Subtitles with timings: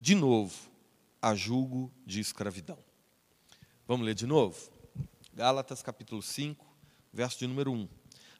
[0.00, 0.70] de novo
[1.20, 2.78] a julgo de escravidão.
[3.86, 4.56] Vamos ler de novo?
[5.34, 6.66] Gálatas capítulo 5,
[7.12, 7.88] verso de número 1.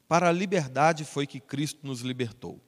[0.08, 2.60] Para a liberdade foi que Cristo nos libertou.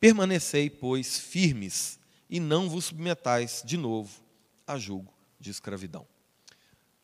[0.00, 4.22] Permanecei, pois, firmes e não vos submetais de novo
[4.66, 6.06] a julgo de escravidão.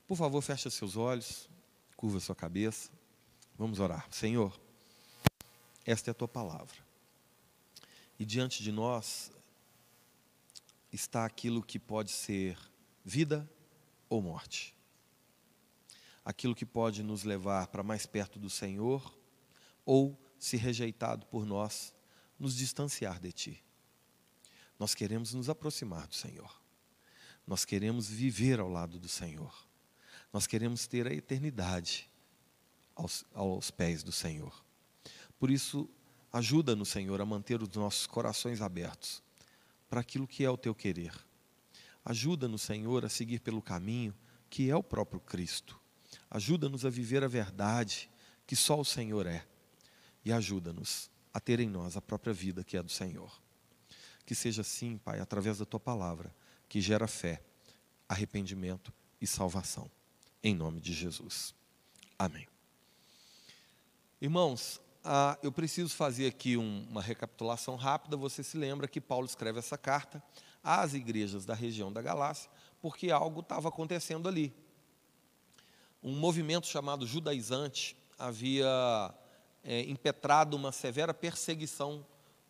[0.07, 1.49] Por favor, feche seus olhos,
[1.97, 2.91] curva sua cabeça.
[3.57, 4.07] Vamos orar.
[4.11, 4.59] Senhor,
[5.87, 6.77] esta é a tua palavra.
[8.19, 9.31] E diante de nós
[10.93, 12.59] está aquilo que pode ser
[13.05, 13.49] vida
[14.09, 14.75] ou morte.
[16.25, 19.17] Aquilo que pode nos levar para mais perto do Senhor
[19.85, 21.95] ou, se rejeitado por nós,
[22.39, 23.65] nos distanciar de Ti.
[24.79, 26.61] Nós queremos nos aproximar do Senhor.
[27.47, 29.55] Nós queremos viver ao lado do Senhor.
[30.33, 32.09] Nós queremos ter a eternidade
[32.95, 34.65] aos, aos pés do Senhor.
[35.39, 35.89] Por isso,
[36.33, 39.23] ajuda-nos, Senhor, a manter os nossos corações abertos
[39.91, 41.13] para aquilo que é o teu querer.
[42.05, 44.15] Ajuda-nos, Senhor, a seguir pelo caminho
[44.49, 45.79] que é o próprio Cristo.
[46.31, 48.09] Ajuda-nos a viver a verdade
[48.47, 49.47] que só o Senhor é.
[50.25, 53.41] E ajuda-nos a ter em nós a própria vida que é do Senhor.
[54.25, 56.35] Que seja assim, Pai, através da tua palavra,
[56.69, 57.43] que gera fé,
[58.09, 59.91] arrependimento e salvação.
[60.43, 61.55] Em nome de Jesus.
[62.19, 62.47] Amém.
[64.21, 68.17] Irmãos, ah, eu preciso fazer aqui um, uma recapitulação rápida.
[68.17, 70.23] Você se lembra que Paulo escreve essa carta
[70.63, 74.55] às igrejas da região da Galácia, porque algo estava acontecendo ali.
[76.03, 79.15] Um movimento chamado judaizante havia
[79.65, 82.07] é, impetrado uma severa perseguição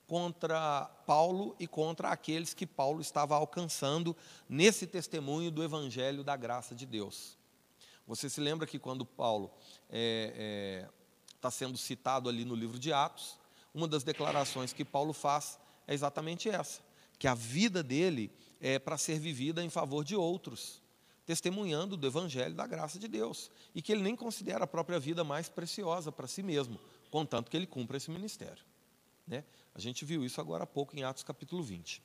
[0.06, 4.16] contra Paulo e contra aqueles que Paulo estava alcançando
[4.48, 7.38] nesse testemunho do evangelho da graça de Deus.
[8.08, 9.52] Você se lembra que quando Paulo
[9.88, 10.99] é, é,
[11.40, 13.38] está sendo citado ali no livro de Atos,
[13.72, 16.82] uma das declarações que Paulo faz é exatamente essa:
[17.18, 20.82] que a vida dele é para ser vivida em favor de outros,
[21.24, 25.24] testemunhando do evangelho da graça de Deus, e que ele nem considera a própria vida
[25.24, 26.78] mais preciosa para si mesmo,
[27.10, 28.62] contanto que ele cumpra esse ministério.
[29.26, 29.42] Né?
[29.74, 32.02] A gente viu isso agora há pouco em Atos capítulo 20.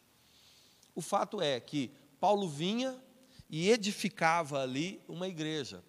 [0.93, 2.97] O fato é que Paulo vinha
[3.49, 5.83] e edificava ali uma igreja.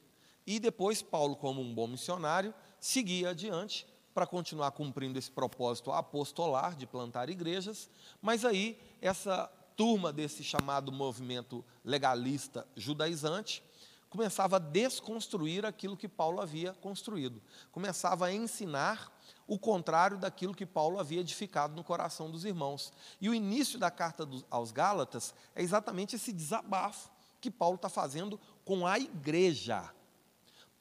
[0.46, 2.54] E depois Paulo, como um bom missionário,
[2.86, 7.90] seguir adiante para continuar cumprindo esse propósito apostolar de plantar igrejas,
[8.22, 13.60] mas aí essa turma desse chamado movimento legalista judaizante
[14.08, 17.42] começava a desconstruir aquilo que Paulo havia construído,
[17.72, 19.12] começava a ensinar
[19.48, 22.92] o contrário daquilo que Paulo havia edificado no coração dos irmãos.
[23.20, 27.10] E o início da carta aos Gálatas é exatamente esse desabafo
[27.40, 29.92] que Paulo está fazendo com a igreja.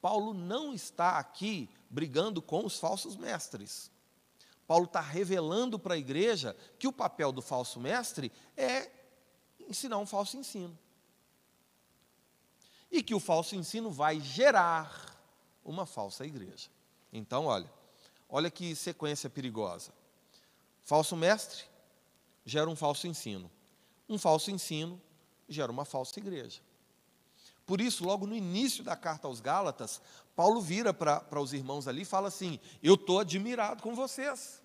[0.05, 3.89] Paulo não está aqui brigando com os falsos mestres.
[4.67, 8.91] Paulo está revelando para a igreja que o papel do falso mestre é
[9.67, 10.77] ensinar um falso ensino.
[12.91, 15.17] E que o falso ensino vai gerar
[15.63, 16.69] uma falsa igreja.
[17.11, 17.73] Então, olha,
[18.29, 19.91] olha que sequência perigosa.
[20.83, 21.63] Falso mestre
[22.45, 23.49] gera um falso ensino.
[24.07, 25.01] Um falso ensino
[25.49, 26.61] gera uma falsa igreja.
[27.65, 30.01] Por isso, logo no início da carta aos Gálatas,
[30.35, 34.61] Paulo vira para os irmãos ali e fala assim: Eu estou admirado com vocês,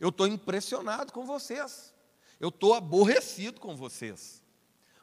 [0.00, 1.94] eu estou impressionado com vocês,
[2.40, 4.42] eu estou aborrecido com vocês.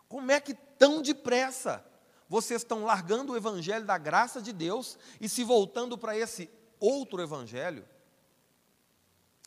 [0.09, 1.85] Como é que tão depressa
[2.27, 7.21] vocês estão largando o evangelho da graça de Deus e se voltando para esse outro
[7.21, 7.87] evangelho?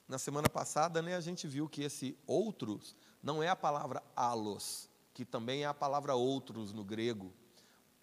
[0.08, 4.88] Na semana passada, né, a gente viu que esse outros não é a palavra alos,
[5.12, 7.32] que também é a palavra outros no grego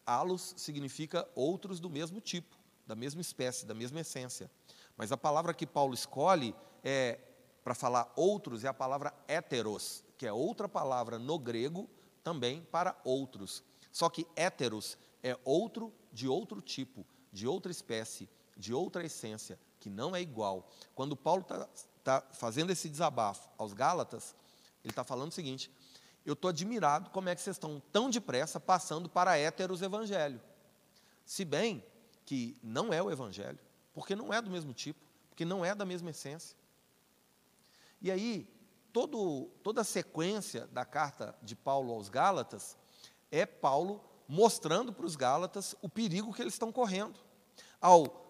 [0.07, 2.55] Alos significa outros do mesmo tipo,
[2.87, 4.49] da mesma espécie, da mesma essência.
[4.95, 7.19] Mas a palavra que Paulo escolhe é
[7.63, 11.89] para falar outros é a palavra héteros, que é outra palavra no grego
[12.23, 13.61] também para outros.
[13.91, 19.89] Só que héteros é outro de outro tipo, de outra espécie, de outra essência, que
[19.89, 20.69] não é igual.
[20.95, 21.67] Quando Paulo está
[22.03, 24.33] tá fazendo esse desabafo aos Gálatas,
[24.81, 25.69] ele está falando o seguinte:
[26.27, 30.41] eu estou admirado como é que vocês estão tão depressa passando para héteros evangelho.
[31.25, 31.81] Se bem
[32.25, 33.57] que não é o evangelho,
[33.93, 36.57] porque não é do mesmo tipo, porque não é da mesma essência.
[38.01, 38.45] E aí,
[38.91, 42.77] todo, toda a sequência da carta de Paulo aos Gálatas
[43.31, 47.17] é Paulo mostrando para os Gálatas o perigo que eles estão correndo.
[47.79, 48.25] Ao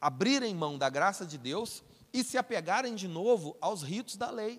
[0.00, 1.84] abrirem mão da graça de Deus
[2.14, 4.58] e se apegarem de novo aos ritos da lei.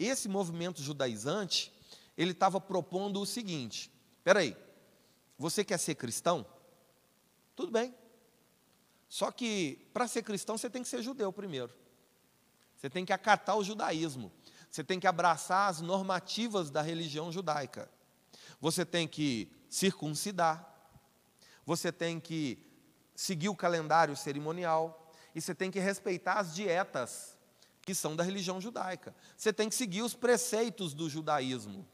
[0.00, 1.70] Esse movimento judaizante,
[2.16, 4.56] ele estava propondo o seguinte: espera aí,
[5.38, 6.46] você quer ser cristão?
[7.54, 7.94] Tudo bem.
[9.10, 11.70] Só que para ser cristão você tem que ser judeu primeiro.
[12.76, 14.32] Você tem que acatar o judaísmo.
[14.70, 17.90] Você tem que abraçar as normativas da religião judaica.
[18.58, 20.66] Você tem que circuncidar.
[21.66, 22.58] Você tem que
[23.14, 25.12] seguir o calendário cerimonial.
[25.34, 27.36] E você tem que respeitar as dietas
[27.90, 29.12] que são da religião judaica.
[29.36, 31.84] Você tem que seguir os preceitos do judaísmo.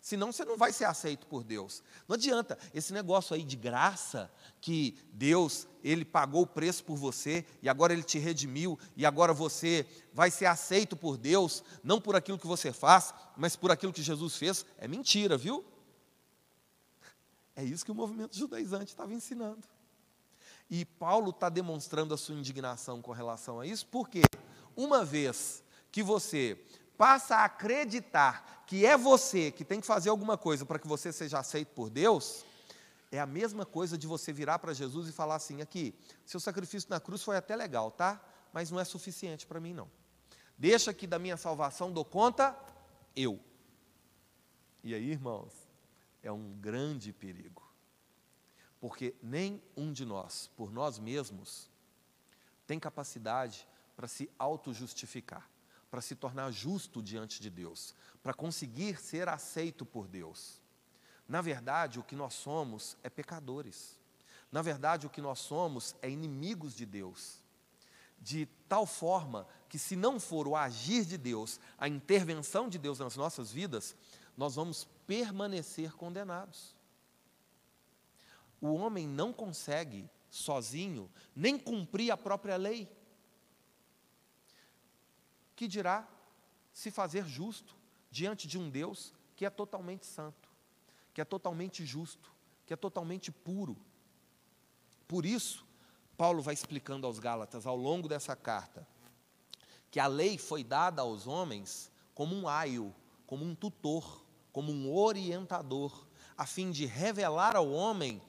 [0.00, 1.80] Senão você não vai ser aceito por Deus.
[2.08, 4.30] Não adianta esse negócio aí de graça,
[4.60, 9.32] que Deus, ele pagou o preço por você e agora ele te redimiu e agora
[9.32, 13.92] você vai ser aceito por Deus, não por aquilo que você faz, mas por aquilo
[13.92, 14.66] que Jesus fez.
[14.76, 15.64] É mentira, viu?
[17.54, 19.62] É isso que o movimento judaizante estava ensinando.
[20.68, 24.22] E Paulo está demonstrando a sua indignação com relação a isso, porque
[24.76, 26.58] uma vez que você
[26.96, 31.12] passa a acreditar que é você que tem que fazer alguma coisa para que você
[31.12, 32.44] seja aceito por Deus,
[33.12, 35.94] é a mesma coisa de você virar para Jesus e falar assim: aqui,
[36.24, 38.20] seu sacrifício na cruz foi até legal, tá?
[38.52, 39.90] Mas não é suficiente para mim, não.
[40.56, 42.56] Deixa que da minha salvação dou conta
[43.14, 43.40] eu.
[44.82, 45.52] E aí, irmãos,
[46.22, 47.62] é um grande perigo.
[48.80, 51.70] Porque nem um de nós, por nós mesmos,
[52.66, 55.48] tem capacidade para se auto-justificar
[55.94, 60.60] para se tornar justo diante de Deus, para conseguir ser aceito por Deus.
[61.28, 63.96] Na verdade, o que nós somos é pecadores.
[64.50, 67.38] Na verdade, o que nós somos é inimigos de Deus.
[68.20, 72.98] De tal forma que, se não for o agir de Deus, a intervenção de Deus
[72.98, 73.94] nas nossas vidas,
[74.36, 76.74] nós vamos permanecer condenados.
[78.60, 82.88] O homem não consegue, sozinho, nem cumprir a própria lei
[85.54, 86.08] que dirá
[86.72, 87.76] se fazer justo
[88.10, 90.48] diante de um Deus que é totalmente santo,
[91.12, 92.32] que é totalmente justo,
[92.66, 93.76] que é totalmente puro.
[95.06, 95.66] Por isso,
[96.16, 98.86] Paulo vai explicando aos Gálatas ao longo dessa carta
[99.90, 102.92] que a lei foi dada aos homens como um aio,
[103.26, 108.20] como um tutor, como um orientador, a fim de revelar ao homem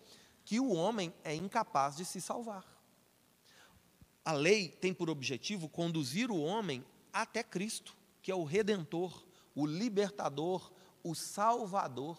[0.43, 2.63] que o homem é incapaz de se salvar.
[4.23, 6.85] A lei tem por objetivo conduzir o homem
[7.21, 9.25] até Cristo, que é o redentor,
[9.55, 10.69] o libertador,
[11.01, 12.17] o salvador.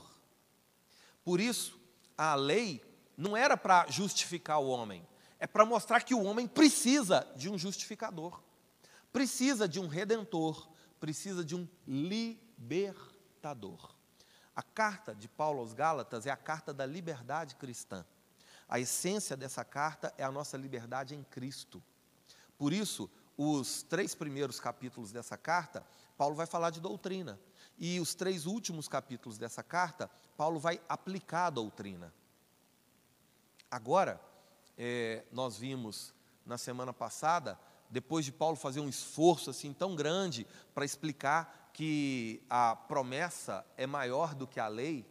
[1.22, 1.78] Por isso,
[2.16, 2.82] a lei
[3.16, 5.06] não era para justificar o homem,
[5.38, 8.43] é para mostrar que o homem precisa de um justificador,
[9.12, 10.66] precisa de um redentor,
[10.99, 12.75] precisa de um libertador.
[14.54, 18.02] A carta de Paulo aos Gálatas é a carta da liberdade cristã.
[18.66, 21.82] A essência dessa carta é a nossa liberdade em Cristo.
[22.56, 25.85] Por isso, os três primeiros capítulos dessa carta,
[26.17, 27.38] Paulo vai falar de doutrina.
[27.79, 32.12] E os três últimos capítulos dessa carta, Paulo vai aplicar a doutrina.
[33.71, 34.21] Agora,
[34.79, 37.59] é, nós vimos na semana passada,
[37.91, 43.87] depois de Paulo fazer um esforço assim tão grande para explicar que a promessa é
[43.87, 45.05] maior do que a lei,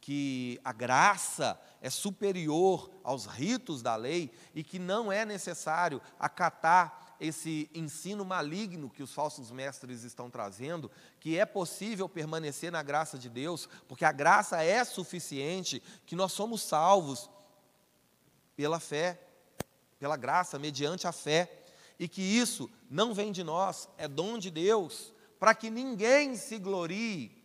[0.00, 7.03] que a graça é superior aos ritos da lei e que não é necessário acatar
[7.20, 10.90] esse ensino maligno que os falsos mestres estão trazendo,
[11.20, 16.32] que é possível permanecer na graça de Deus, porque a graça é suficiente, que nós
[16.32, 17.30] somos salvos
[18.56, 19.20] pela fé,
[19.98, 21.64] pela graça, mediante a fé,
[21.98, 26.58] e que isso não vem de nós, é dom de Deus, para que ninguém se
[26.58, 27.43] glorie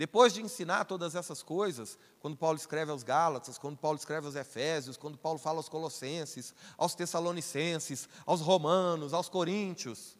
[0.00, 4.34] depois de ensinar todas essas coisas, quando Paulo escreve aos Gálatas, quando Paulo escreve aos
[4.34, 10.16] Efésios, quando Paulo fala aos Colossenses, aos Tessalonicenses, aos Romanos, aos Coríntios,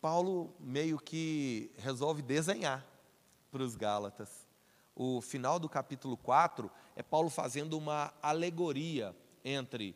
[0.00, 2.84] Paulo meio que resolve desenhar
[3.48, 4.28] para os Gálatas.
[4.96, 9.14] O final do capítulo 4 é Paulo fazendo uma alegoria
[9.44, 9.94] entre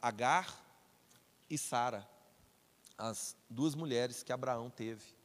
[0.00, 0.58] Agar
[1.50, 2.08] e Sara,
[2.96, 5.15] as duas mulheres que Abraão teve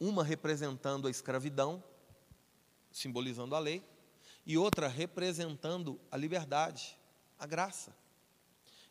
[0.00, 1.82] uma representando a escravidão,
[2.90, 3.82] simbolizando a lei,
[4.46, 6.98] e outra representando a liberdade,
[7.38, 7.94] a graça.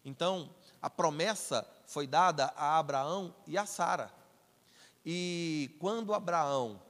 [0.05, 4.11] Então, a promessa foi dada a Abraão e a Sara.
[5.05, 6.81] E quando Abraão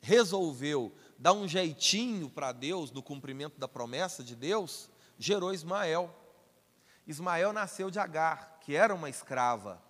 [0.00, 6.14] resolveu dar um jeitinho para Deus no cumprimento da promessa de Deus, gerou Ismael.
[7.06, 9.80] Ismael nasceu de Agar, que era uma escrava.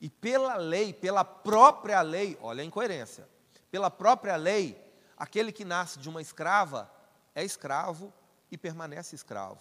[0.00, 3.28] E pela lei, pela própria lei, olha a incoerência,
[3.70, 4.80] pela própria lei,
[5.16, 6.90] aquele que nasce de uma escrava
[7.34, 8.12] é escravo
[8.50, 9.60] e permanece escravo,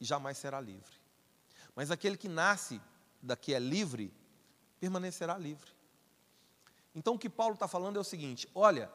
[0.00, 1.00] e jamais será livre.
[1.74, 2.80] Mas aquele que nasce
[3.22, 4.12] da que é livre,
[4.80, 5.70] permanecerá livre.
[6.94, 8.90] Então o que Paulo está falando é o seguinte: olha,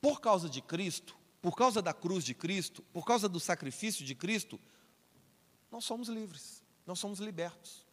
[0.00, 4.14] por causa de Cristo, por causa da cruz de Cristo, por causa do sacrifício de
[4.14, 4.60] Cristo,
[5.70, 7.87] nós somos livres, nós somos libertos.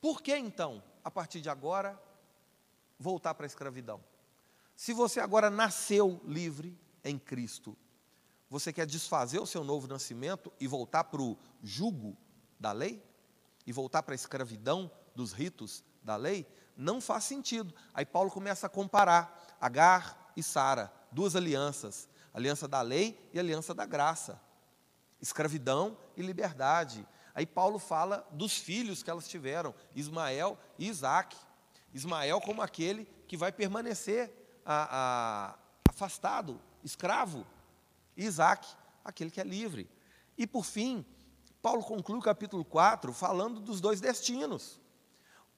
[0.00, 2.00] Por que então a partir de agora,
[2.98, 4.02] voltar para a escravidão.
[4.76, 7.76] Se você agora nasceu livre em Cristo,
[8.48, 12.16] você quer desfazer o seu novo nascimento e voltar para o jugo
[12.58, 13.02] da lei?
[13.66, 16.46] E voltar para a escravidão dos ritos da lei?
[16.76, 17.74] Não faz sentido.
[17.94, 23.74] Aí Paulo começa a comparar Agar e Sara, duas alianças, aliança da lei e aliança
[23.74, 24.40] da graça,
[25.20, 27.06] escravidão e liberdade.
[27.34, 31.36] Aí Paulo fala dos filhos que elas tiveram, Ismael e Isaac.
[31.92, 34.32] Ismael como aquele que vai permanecer
[34.64, 35.58] a, a,
[35.88, 37.46] afastado, escravo.
[38.16, 38.66] Isaac,
[39.04, 39.88] aquele que é livre.
[40.36, 41.04] E por fim,
[41.62, 44.80] Paulo conclui o capítulo 4 falando dos dois destinos.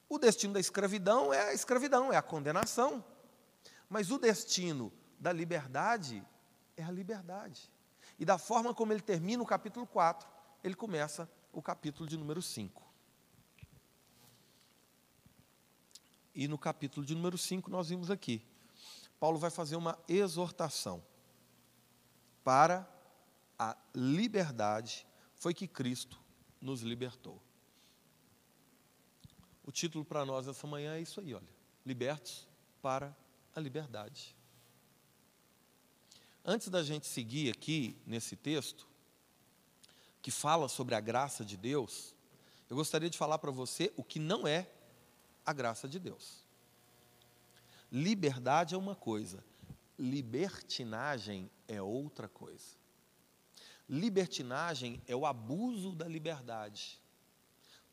[0.09, 3.03] O destino da escravidão é a escravidão, é a condenação.
[3.89, 6.25] Mas o destino da liberdade
[6.75, 7.71] é a liberdade.
[8.19, 10.27] E da forma como ele termina o capítulo 4,
[10.63, 12.83] ele começa o capítulo de número 5.
[16.35, 18.43] E no capítulo de número 5 nós vimos aqui.
[19.19, 21.01] Paulo vai fazer uma exortação
[22.43, 22.89] para
[23.57, 26.19] a liberdade, foi que Cristo
[26.59, 27.41] nos libertou.
[29.63, 31.47] O título para nós essa manhã é isso aí, olha.
[31.85, 32.47] Libertos
[32.81, 33.15] para
[33.55, 34.35] a liberdade.
[36.43, 38.87] Antes da gente seguir aqui nesse texto,
[40.23, 42.15] que fala sobre a graça de Deus,
[42.69, 44.67] eu gostaria de falar para você o que não é
[45.45, 46.43] a graça de Deus.
[47.91, 49.43] Liberdade é uma coisa,
[49.99, 52.81] libertinagem é outra coisa.
[53.87, 56.99] Libertinagem é o abuso da liberdade.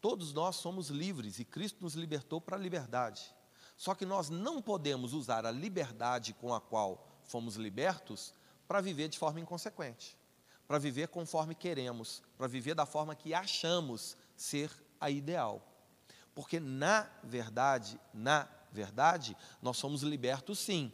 [0.00, 3.34] Todos nós somos livres e Cristo nos libertou para a liberdade.
[3.76, 8.32] Só que nós não podemos usar a liberdade com a qual fomos libertos
[8.68, 10.16] para viver de forma inconsequente,
[10.70, 15.60] para viver conforme queremos, para viver da forma que achamos ser a ideal.
[16.32, 20.92] Porque na verdade, na verdade, nós somos libertos sim.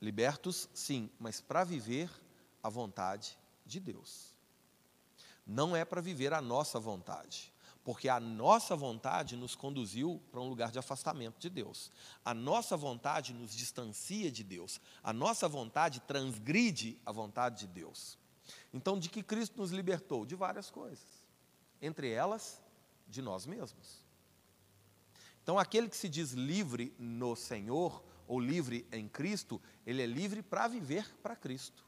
[0.00, 2.08] Libertos sim, mas para viver
[2.62, 4.36] a vontade de Deus.
[5.44, 7.52] Não é para viver a nossa vontade
[7.82, 11.92] porque a nossa vontade nos conduziu para um lugar de afastamento de Deus.
[12.24, 14.80] A nossa vontade nos distancia de Deus.
[15.04, 18.18] A nossa vontade transgride a vontade de Deus.
[18.72, 20.24] Então, de que Cristo nos libertou?
[20.24, 21.26] De várias coisas.
[21.80, 22.60] Entre elas,
[23.06, 24.04] de nós mesmos.
[25.42, 30.42] Então, aquele que se diz livre no Senhor, ou livre em Cristo, ele é livre
[30.42, 31.84] para viver para Cristo.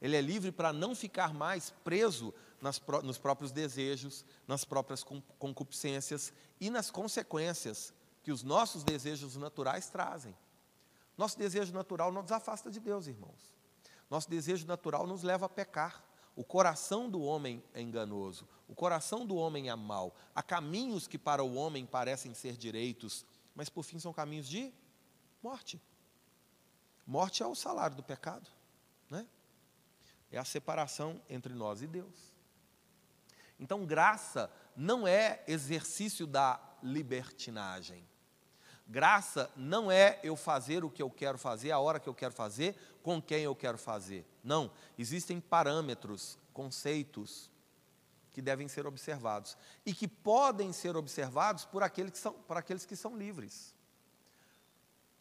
[0.00, 5.02] Ele é livre para não ficar mais preso nas, nos próprios desejos, nas próprias
[5.38, 10.36] concupiscências e nas consequências que os nossos desejos naturais trazem.
[11.16, 13.55] Nosso desejo natural não nos afasta de Deus, irmãos.
[14.08, 16.04] Nosso desejo natural nos leva a pecar.
[16.34, 20.14] O coração do homem é enganoso, o coração do homem é mau.
[20.34, 24.72] Há caminhos que para o homem parecem ser direitos, mas por fim são caminhos de
[25.42, 25.80] morte.
[27.06, 28.50] Morte é o salário do pecado,
[29.08, 29.26] né?
[30.30, 32.34] É a separação entre nós e Deus.
[33.58, 38.06] Então, graça não é exercício da libertinagem.
[38.86, 42.32] Graça não é eu fazer o que eu quero fazer, a hora que eu quero
[42.32, 44.24] fazer, com quem eu quero fazer.
[44.42, 44.70] Não.
[44.96, 47.50] Existem parâmetros, conceitos
[48.32, 52.84] que devem ser observados e que podem ser observados por aqueles que são, por aqueles
[52.84, 53.74] que são livres.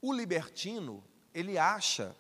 [0.02, 1.04] O libertino,
[1.34, 2.16] ele acha,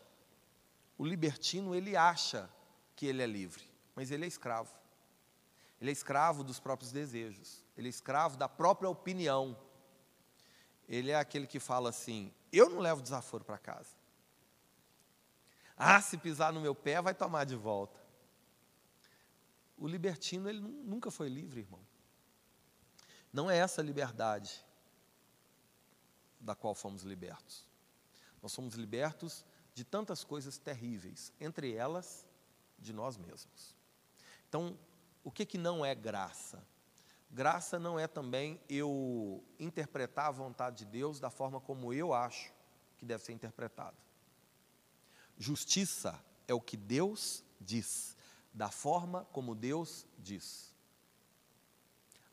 [0.97, 2.49] o libertino, ele acha
[2.95, 4.73] que ele é livre, mas ele é escravo.
[5.79, 7.63] Ele é escravo dos próprios desejos.
[7.77, 9.57] Ele é escravo da própria opinião.
[10.87, 13.89] Ele é aquele que fala assim: eu não levo desaforo para casa.
[15.77, 17.99] Ah, se pisar no meu pé, vai tomar de volta.
[19.77, 21.81] O libertino, ele nunca foi livre, irmão.
[23.33, 24.63] Não é essa liberdade
[26.39, 27.65] da qual fomos libertos.
[28.41, 32.25] Nós somos libertos de tantas coisas terríveis, entre elas,
[32.79, 33.75] de nós mesmos.
[34.47, 34.77] Então,
[35.23, 36.65] o que, que não é graça?
[37.35, 42.49] Graça não é também eu interpretar a vontade de Deus da forma como eu acho
[42.97, 43.97] que deve ser interpretado.
[45.37, 48.15] Justiça é o que Deus diz,
[48.53, 50.73] da forma como Deus diz.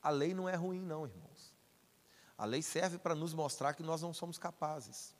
[0.00, 1.52] A lei não é ruim, não, irmãos.
[2.38, 5.16] A lei serve para nos mostrar que nós não somos capazes.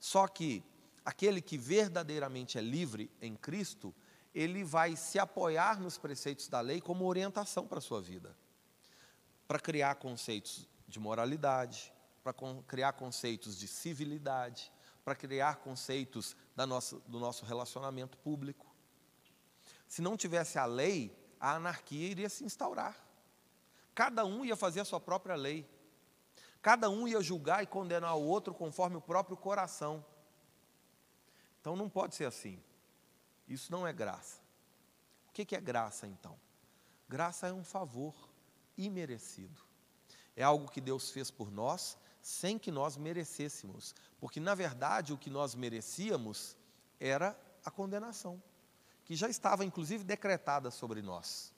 [0.00, 0.64] Só que
[1.04, 3.94] aquele que verdadeiramente é livre em Cristo,
[4.34, 8.36] ele vai se apoiar nos preceitos da lei como orientação para a sua vida.
[9.46, 12.34] Para criar conceitos de moralidade, para
[12.66, 14.72] criar conceitos de civilidade,
[15.04, 18.66] para criar conceitos nossa, do nosso relacionamento público.
[19.86, 22.96] Se não tivesse a lei, a anarquia iria se instaurar.
[23.94, 25.68] Cada um ia fazer a sua própria lei.
[26.60, 30.04] Cada um ia julgar e condenar o outro conforme o próprio coração.
[31.60, 32.60] Então não pode ser assim.
[33.46, 34.40] Isso não é graça.
[35.28, 36.36] O que é graça então?
[37.08, 38.14] Graça é um favor
[38.76, 39.60] imerecido.
[40.34, 43.94] É algo que Deus fez por nós sem que nós merecêssemos.
[44.18, 46.56] Porque, na verdade, o que nós merecíamos
[46.98, 48.42] era a condenação,
[49.04, 51.52] que já estava inclusive decretada sobre nós.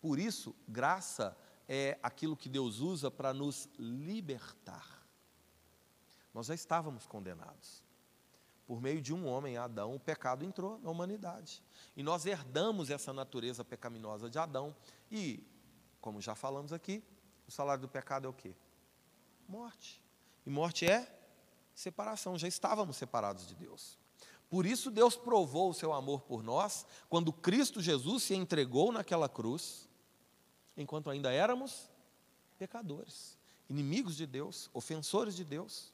[0.00, 1.36] Por isso, graça
[1.68, 5.06] é aquilo que Deus usa para nos libertar.
[6.32, 7.82] Nós já estávamos condenados.
[8.66, 11.62] Por meio de um homem, Adão, o pecado entrou na humanidade.
[11.96, 14.74] E nós herdamos essa natureza pecaminosa de Adão.
[15.10, 15.46] E,
[16.04, 17.02] como já falamos aqui,
[17.48, 18.54] o salário do pecado é o quê?
[19.48, 20.02] Morte.
[20.44, 21.10] E morte é
[21.74, 22.36] separação.
[22.36, 23.98] Já estávamos separados de Deus.
[24.50, 29.30] Por isso Deus provou o seu amor por nós quando Cristo Jesus se entregou naquela
[29.30, 29.88] cruz,
[30.76, 31.90] enquanto ainda éramos
[32.58, 33.38] pecadores,
[33.70, 35.90] inimigos de Deus, ofensores de Deus.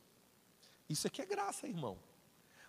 [0.89, 1.97] Isso aqui é graça, irmão.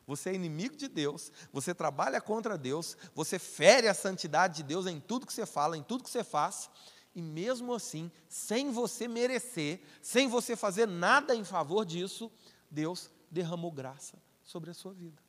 [0.06, 4.86] Você é inimigo de Deus, você trabalha contra Deus, você fere a santidade de Deus
[4.86, 6.70] em tudo que você fala, em tudo que você faz,
[7.14, 12.32] e mesmo assim, sem você merecer, sem você fazer nada em favor disso,
[12.70, 15.22] Deus derramou graça sobre a sua vida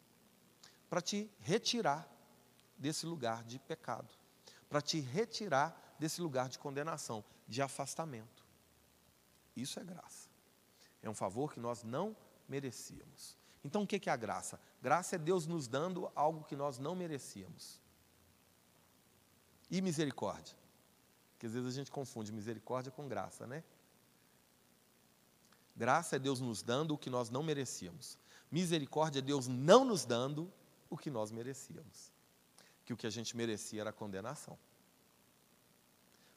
[0.93, 2.07] para te retirar
[2.77, 4.13] desse lugar de pecado,
[4.69, 8.45] para te retirar desse lugar de condenação, de afastamento.
[9.57, 10.29] Isso é graça.
[11.03, 12.15] É um favor que nós não
[12.47, 13.39] merecíamos.
[13.65, 14.61] Então o que é a graça?
[14.83, 17.81] Graça é Deus nos dando algo que nós não merecíamos.
[19.71, 20.62] E misericórdia?
[21.43, 23.65] Porque às vezes a gente confunde misericórdia com graça, né?
[25.75, 28.17] Graça é Deus nos dando o que nós não merecíamos.
[28.49, 30.53] Misericórdia é Deus não nos dando
[30.89, 32.13] o que nós merecíamos.
[32.85, 34.57] Que o que a gente merecia era condenação.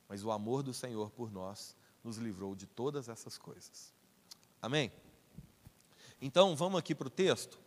[0.09, 3.93] Mas o amor do Senhor por nós nos livrou de todas essas coisas.
[4.59, 4.91] Amém?
[6.19, 7.59] Então, vamos aqui para o texto.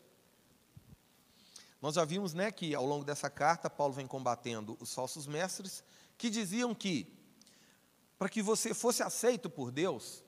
[1.81, 5.85] Nós já vimos né, que ao longo dessa carta, Paulo vem combatendo os falsos mestres
[6.17, 7.17] que diziam que,
[8.19, 10.25] para que você fosse aceito por Deus,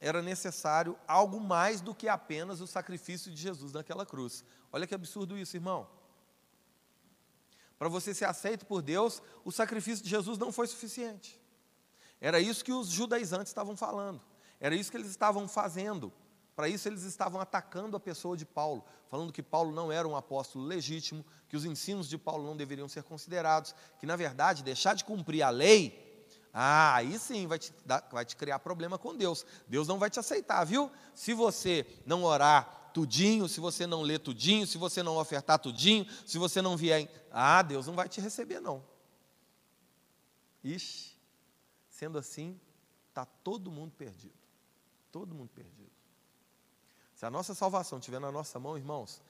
[0.00, 4.44] era necessário algo mais do que apenas o sacrifício de Jesus naquela cruz.
[4.70, 5.88] Olha que absurdo isso, irmão.
[7.78, 11.40] Para você ser aceito por Deus, o sacrifício de Jesus não foi suficiente.
[12.20, 14.20] Era isso que os judaizantes estavam falando.
[14.60, 16.12] Era isso que eles estavam fazendo.
[16.54, 20.16] Para isso, eles estavam atacando a pessoa de Paulo, falando que Paulo não era um
[20.16, 24.94] apóstolo legítimo, que os ensinos de Paulo não deveriam ser considerados, que, na verdade, deixar
[24.94, 26.03] de cumprir a lei,
[26.56, 29.44] ah, aí sim vai te, dar, vai te criar problema com Deus.
[29.66, 30.88] Deus não vai te aceitar, viu?
[31.12, 36.06] Se você não orar tudinho, se você não ler tudinho, se você não ofertar tudinho,
[36.24, 37.00] se você não vier.
[37.00, 37.08] Em...
[37.32, 38.86] Ah, Deus não vai te receber, não.
[40.62, 41.18] Ixi,
[41.88, 42.60] sendo assim,
[43.08, 44.38] está todo mundo perdido.
[45.10, 45.90] Todo mundo perdido.
[47.16, 49.20] Se a nossa salvação estiver na nossa mão, irmãos,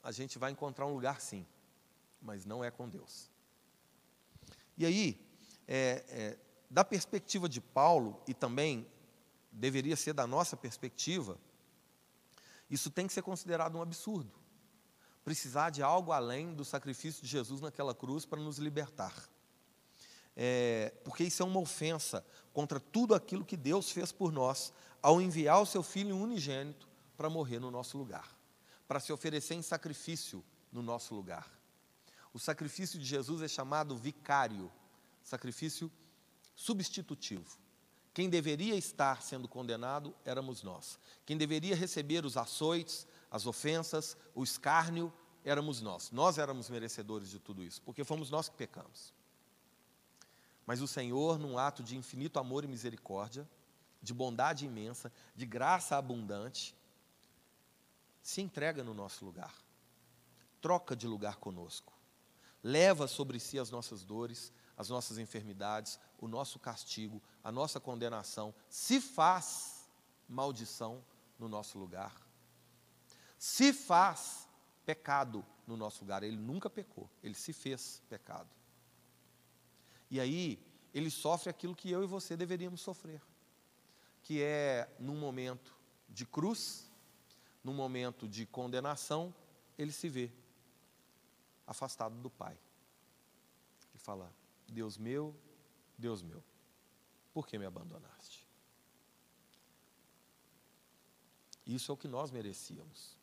[0.00, 1.44] a gente vai encontrar um lugar sim,
[2.22, 3.28] mas não é com Deus.
[4.78, 5.23] E aí,
[5.66, 6.38] é, é,
[6.70, 8.86] da perspectiva de Paulo, e também
[9.52, 11.38] deveria ser da nossa perspectiva,
[12.68, 14.32] isso tem que ser considerado um absurdo.
[15.24, 19.14] Precisar de algo além do sacrifício de Jesus naquela cruz para nos libertar.
[20.36, 25.20] É, porque isso é uma ofensa contra tudo aquilo que Deus fez por nós ao
[25.20, 28.36] enviar o seu Filho unigênito para morrer no nosso lugar,
[28.88, 31.48] para se oferecer em sacrifício no nosso lugar.
[32.32, 34.70] O sacrifício de Jesus é chamado vicário,
[35.24, 35.90] sacrifício
[36.54, 37.58] substitutivo.
[38.12, 41.00] Quem deveria estar sendo condenado éramos nós.
[41.26, 45.12] Quem deveria receber os açoites, as ofensas, o escárnio,
[45.44, 46.12] éramos nós.
[46.12, 49.12] Nós éramos merecedores de tudo isso, porque fomos nós que pecamos.
[50.64, 53.48] Mas o Senhor, num ato de infinito amor e misericórdia,
[54.00, 56.76] de bondade imensa, de graça abundante,
[58.22, 59.54] se entrega no nosso lugar,
[60.60, 61.92] troca de lugar conosco,
[62.62, 68.54] leva sobre si as nossas dores, as nossas enfermidades, o nosso castigo, a nossa condenação,
[68.68, 69.88] se faz
[70.28, 71.04] maldição
[71.38, 72.14] no nosso lugar,
[73.38, 74.48] se faz
[74.84, 76.22] pecado no nosso lugar.
[76.22, 78.48] Ele nunca pecou, ele se fez pecado.
[80.10, 80.58] E aí,
[80.92, 83.20] ele sofre aquilo que eu e você deveríamos sofrer,
[84.22, 85.74] que é num momento
[86.08, 86.90] de cruz,
[87.62, 89.34] num momento de condenação,
[89.76, 90.30] ele se vê
[91.66, 92.56] afastado do Pai.
[93.92, 94.32] Ele fala:
[94.68, 95.34] Deus meu,
[95.96, 96.42] Deus meu,
[97.32, 98.46] por que me abandonaste?
[101.66, 103.16] Isso é o que nós merecíamos.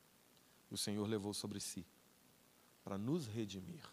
[0.69, 1.85] O Senhor levou sobre si
[2.83, 3.83] para nos redimir.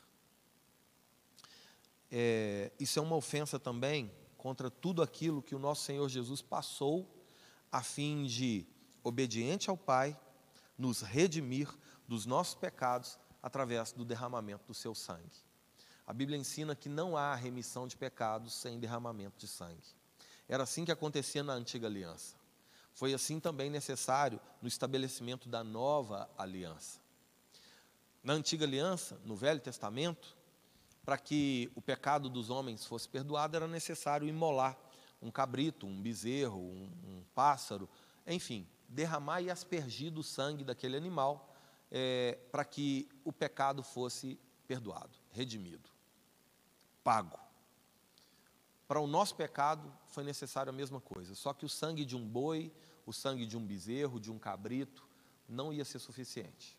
[2.11, 7.07] É, isso é uma ofensa também contra tudo aquilo que o nosso Senhor Jesus passou
[7.71, 8.67] a fim de,
[9.03, 10.19] obediente ao Pai,
[10.79, 11.69] nos redimir
[12.07, 15.48] dos nossos pecados através do derramamento do seu sangue.
[16.09, 19.95] A Bíblia ensina que não há remissão de pecados sem derramamento de sangue.
[20.49, 22.35] Era assim que acontecia na antiga aliança.
[22.95, 26.99] Foi assim também necessário no estabelecimento da nova aliança.
[28.23, 30.35] Na antiga aliança, no Velho Testamento,
[31.05, 34.79] para que o pecado dos homens fosse perdoado, era necessário imolar
[35.21, 37.87] um cabrito, um bezerro, um, um pássaro,
[38.27, 41.55] enfim, derramar e aspergir do sangue daquele animal
[41.91, 45.98] é, para que o pecado fosse perdoado, redimido,
[47.09, 47.41] pago.
[48.87, 52.23] Para o nosso pecado foi necessário a mesma coisa, só que o sangue de um
[52.23, 52.71] boi,
[53.07, 55.09] o sangue de um bezerro, de um cabrito,
[55.49, 56.79] não ia ser suficiente.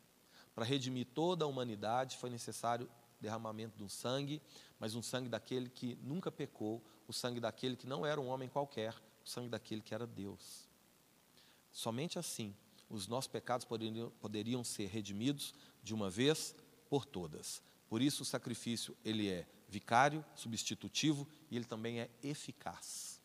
[0.53, 2.87] Para redimir toda a humanidade foi necessário
[3.19, 4.39] derramamento de um sangue,
[4.79, 8.47] mas um sangue daquele que nunca pecou, o sangue daquele que não era um homem
[8.47, 8.93] qualquer,
[9.25, 10.69] o sangue daquele que era Deus.
[11.71, 12.55] Somente assim
[12.87, 16.55] os nossos pecados poderiam, poderiam ser redimidos de uma vez
[16.87, 17.63] por todas.
[17.87, 23.21] Por isso o sacrifício ele é vicário, substitutivo e ele também é eficaz.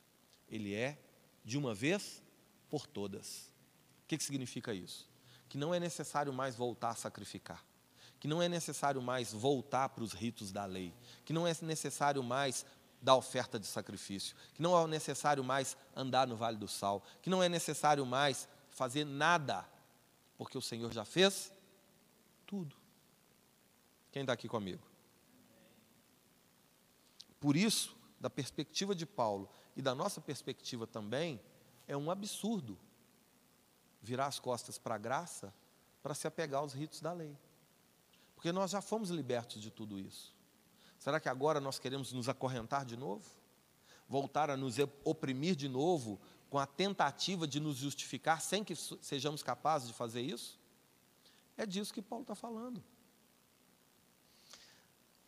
[0.48, 0.98] Ele é
[1.44, 2.22] de uma vez
[2.68, 3.50] por todas.
[4.04, 5.08] O que, que significa isso?
[5.48, 7.64] Que não é necessário mais voltar a sacrificar
[8.24, 10.94] que não é necessário mais voltar para os ritos da lei,
[11.26, 12.64] que não é necessário mais
[13.02, 17.28] dar oferta de sacrifício, que não é necessário mais andar no vale do sal, que
[17.28, 19.62] não é necessário mais fazer nada,
[20.38, 21.52] porque o Senhor já fez
[22.46, 22.74] tudo.
[24.10, 24.82] Quem está aqui comigo?
[27.44, 31.38] Por isso, da perspectiva de Paulo e da nossa perspectiva também,
[31.86, 32.78] é um absurdo
[34.00, 35.52] virar as costas para a graça
[36.02, 37.36] para se apegar aos ritos da lei.
[38.34, 40.34] Porque nós já fomos libertos de tudo isso.
[40.98, 43.28] Será que agora nós queremos nos acorrentar de novo?
[44.08, 49.42] Voltar a nos oprimir de novo com a tentativa de nos justificar sem que sejamos
[49.42, 50.58] capazes de fazer isso?
[51.58, 52.82] É disso que Paulo está falando.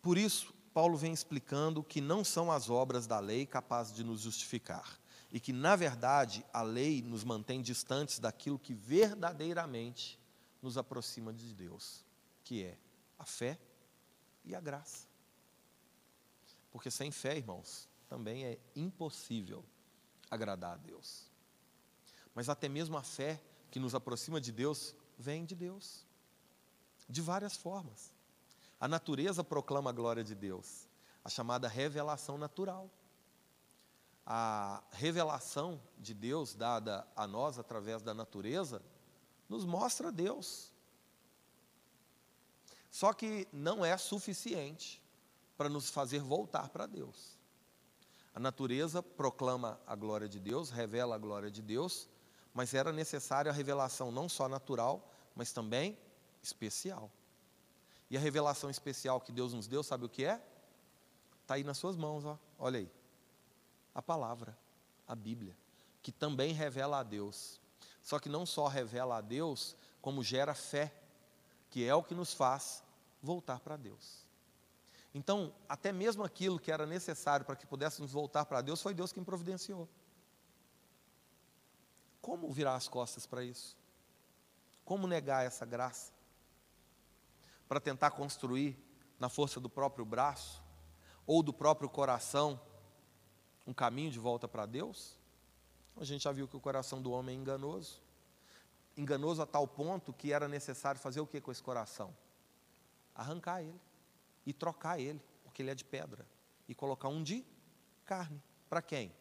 [0.01, 4.21] Por isso, Paulo vem explicando que não são as obras da lei capazes de nos
[4.21, 4.99] justificar
[5.31, 10.19] e que, na verdade, a lei nos mantém distantes daquilo que verdadeiramente
[10.61, 12.05] nos aproxima de Deus,
[12.43, 12.77] que é
[13.17, 13.57] a fé
[14.45, 15.07] e a graça.
[16.69, 19.65] Porque sem fé, irmãos, também é impossível
[20.29, 21.25] agradar a Deus.
[22.35, 26.05] Mas até mesmo a fé que nos aproxima de Deus vem de Deus,
[27.09, 28.15] de várias formas.
[28.79, 30.87] A natureza proclama a glória de Deus,
[31.23, 32.89] a chamada revelação natural.
[34.25, 38.81] A revelação de Deus dada a nós através da natureza
[39.47, 40.73] nos mostra Deus,
[42.91, 45.01] só que não é suficiente
[45.55, 47.37] para nos fazer voltar para Deus.
[48.33, 52.09] A natureza proclama a glória de Deus, revela a glória de Deus,
[52.53, 55.97] mas era necessária a revelação não só natural, mas também
[56.41, 57.11] especial.
[58.09, 60.41] E a revelação especial que Deus nos deu, sabe o que é?
[61.41, 62.37] Está aí nas suas mãos, ó.
[62.57, 62.91] olha aí.
[63.93, 64.57] A palavra,
[65.07, 65.57] a Bíblia,
[66.01, 67.59] que também revela a Deus.
[68.01, 70.93] Só que não só revela a Deus, como gera fé,
[71.69, 72.83] que é o que nos faz
[73.21, 74.25] voltar para Deus.
[75.13, 79.11] Então, até mesmo aquilo que era necessário para que pudéssemos voltar para Deus, foi Deus
[79.11, 79.89] quem providenciou.
[82.21, 83.75] Como virar as costas para isso?
[84.85, 86.11] Como negar essa graça?
[87.67, 88.77] Para tentar construir,
[89.19, 90.63] na força do próprio braço,
[91.25, 92.59] ou do próprio coração,
[93.65, 95.17] um caminho de volta para Deus?
[95.97, 98.01] A gente já viu que o coração do homem é enganoso.
[98.95, 102.15] Enganoso a tal ponto que era necessário fazer o que com esse coração?
[103.17, 103.81] arrancar ele
[104.45, 106.25] e trocar ele, porque ele é de pedra,
[106.69, 107.43] e colocar um de
[108.05, 108.41] carne.
[108.69, 109.11] Para quem?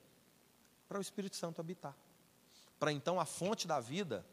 [0.86, 1.96] Para o Espírito Santo habitar.
[2.78, 4.24] Para então a fonte da vida,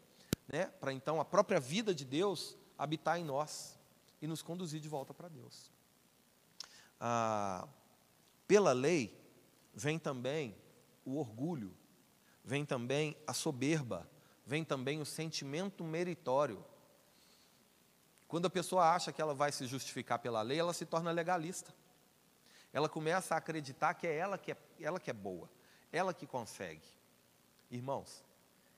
[0.47, 0.65] né?
[0.65, 3.79] para então a própria vida de Deus habitar em nós
[4.23, 5.69] e nos conduzir de volta para Deus.
[6.97, 7.67] Ah,
[8.47, 9.21] pela lei
[9.73, 10.55] vem também
[11.03, 11.75] o orgulho,
[12.41, 14.09] vem também a soberba,
[14.45, 16.63] vem também o sentimento meritório.
[18.25, 21.75] Quando a pessoa acha que ela vai se justificar pela lei, ela se torna legalista.
[22.71, 25.49] Ela começa a acreditar que é ela que é, ela que é boa,
[25.91, 26.87] ela que consegue.
[27.69, 28.23] Irmãos,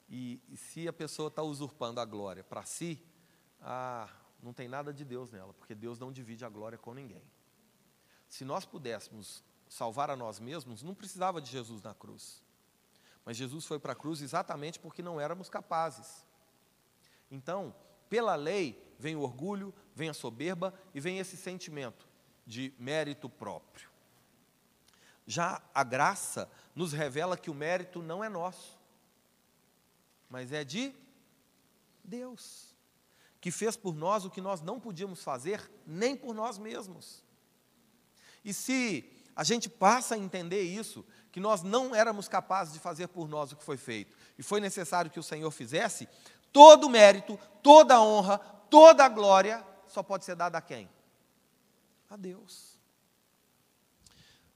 [0.09, 2.99] e, e se a pessoa está usurpando a glória para si,
[3.61, 4.09] ah,
[4.45, 7.23] não tem nada de Deus nela, porque Deus não divide a glória com ninguém.
[8.29, 12.43] Se nós pudéssemos salvar a nós mesmos, não precisava de Jesus na cruz.
[13.25, 16.23] Mas Jesus foi para a cruz exatamente porque não éramos capazes.
[17.31, 17.75] Então,
[18.07, 22.07] pela lei, vem o orgulho, vem a soberba e vem esse sentimento
[22.45, 23.89] de mérito próprio.
[25.25, 28.79] Já a graça nos revela que o mérito não é nosso.
[30.29, 30.93] mas é de
[32.03, 32.74] Deus,
[33.45, 37.23] que fez por nós o que nós não podíamos fazer nem por nós mesmos.
[38.43, 43.07] E se a gente passa a entender isso, que nós não éramos capazes de fazer
[43.07, 46.09] por nós o que foi feito, e foi necessário que o Senhor fizesse,
[46.51, 50.89] todo o mérito, toda a honra, toda a glória só pode ser dada a quem?
[52.09, 52.79] A Deus.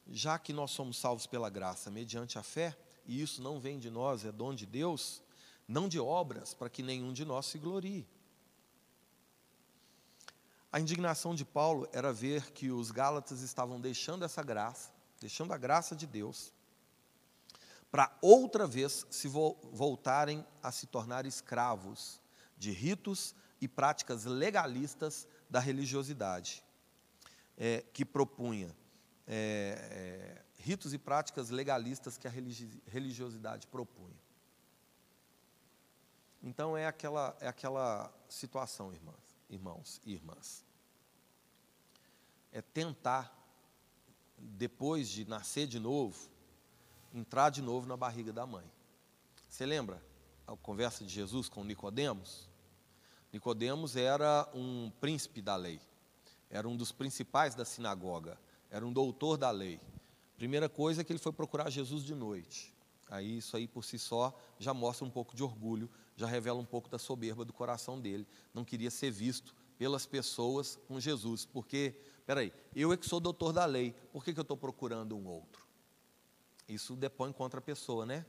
[0.08, 2.76] Já que nós somos salvos pela graça, mediante a fé,
[3.06, 5.22] e isso não vem de nós, é dom de Deus,
[5.68, 8.08] não de obras, para que nenhum de nós se glorie.
[10.72, 15.58] A indignação de Paulo era ver que os Gálatas estavam deixando essa graça, deixando a
[15.58, 16.54] graça de Deus,
[17.92, 22.22] para outra vez se voltarem a se tornar escravos
[22.56, 26.64] de ritos e práticas legalistas da religiosidade,
[27.58, 28.76] é, que propunha
[29.26, 32.32] é, é, ritos e práticas legalistas que a
[32.86, 34.20] religiosidade propunha.
[36.44, 40.64] Então é aquela, é aquela situação, irmãs, irmãos e irmãs.
[42.52, 43.36] É tentar,
[44.38, 46.30] depois de nascer de novo,
[47.14, 48.70] entrar de novo na barriga da mãe.
[49.48, 50.02] Você lembra
[50.46, 52.48] a conversa de Jesus com Nicodemos?
[53.32, 55.80] Nicodemos era um príncipe da lei,
[56.50, 58.40] era um dos principais da sinagoga,
[58.72, 59.80] era um doutor da lei.
[60.36, 62.74] Primeira coisa é que ele foi procurar Jesus de noite.
[63.10, 66.66] Aí isso aí por si só já mostra um pouco de orgulho já revela um
[66.66, 68.28] pouco da soberba do coração dele.
[68.54, 73.54] Não queria ser visto pelas pessoas com Jesus, porque, peraí, eu é que sou doutor
[73.54, 75.66] da lei, por que, que eu estou procurando um outro?
[76.68, 78.26] Isso depõe contra a pessoa, né?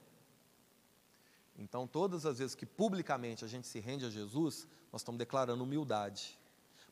[1.59, 5.63] Então, todas as vezes que publicamente a gente se rende a Jesus, nós estamos declarando
[5.65, 6.39] humildade.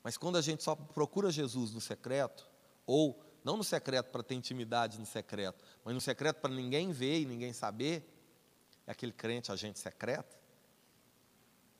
[0.03, 2.51] Mas quando a gente só procura Jesus no secreto,
[2.85, 7.21] ou não no secreto para ter intimidade no secreto, mas no secreto para ninguém ver
[7.21, 8.05] e ninguém saber,
[8.87, 10.38] é aquele crente agente secreto,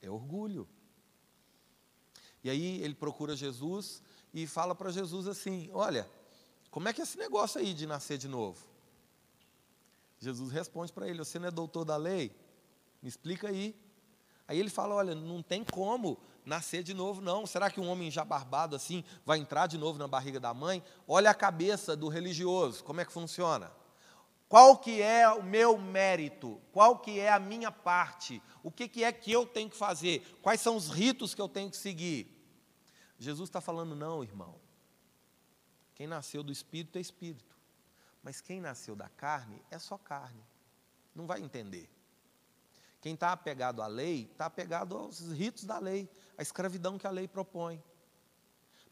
[0.01, 0.67] é orgulho.
[2.43, 4.01] E aí ele procura Jesus
[4.33, 6.09] e fala para Jesus assim: Olha,
[6.71, 8.65] como é que é esse negócio aí de nascer de novo?
[10.19, 12.35] Jesus responde para ele: Você não é doutor da lei?
[13.01, 13.75] Me explica aí.
[14.47, 17.45] Aí ele fala: Olha, não tem como nascer de novo, não.
[17.45, 20.83] Será que um homem já barbado assim vai entrar de novo na barriga da mãe?
[21.07, 23.71] Olha a cabeça do religioso, como é que funciona?
[24.49, 26.59] Qual que é o meu mérito?
[26.71, 28.41] Qual que é a minha parte?
[28.63, 30.21] O que, que é que eu tenho que fazer?
[30.41, 32.35] Quais são os ritos que eu tenho que seguir?
[33.19, 34.59] Jesus está falando, não, irmão.
[35.93, 37.55] Quem nasceu do Espírito é Espírito.
[38.23, 40.43] Mas quem nasceu da carne é só carne.
[41.13, 41.87] Não vai entender.
[42.99, 47.11] Quem está apegado à lei, está apegado aos ritos da lei, à escravidão que a
[47.11, 47.81] lei propõe.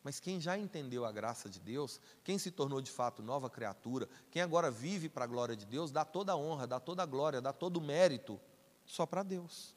[0.03, 4.07] Mas quem já entendeu a graça de Deus, quem se tornou de fato nova criatura,
[4.31, 7.05] quem agora vive para a glória de Deus, dá toda a honra, dá toda a
[7.05, 8.39] glória, dá todo o mérito
[8.85, 9.75] só para Deus.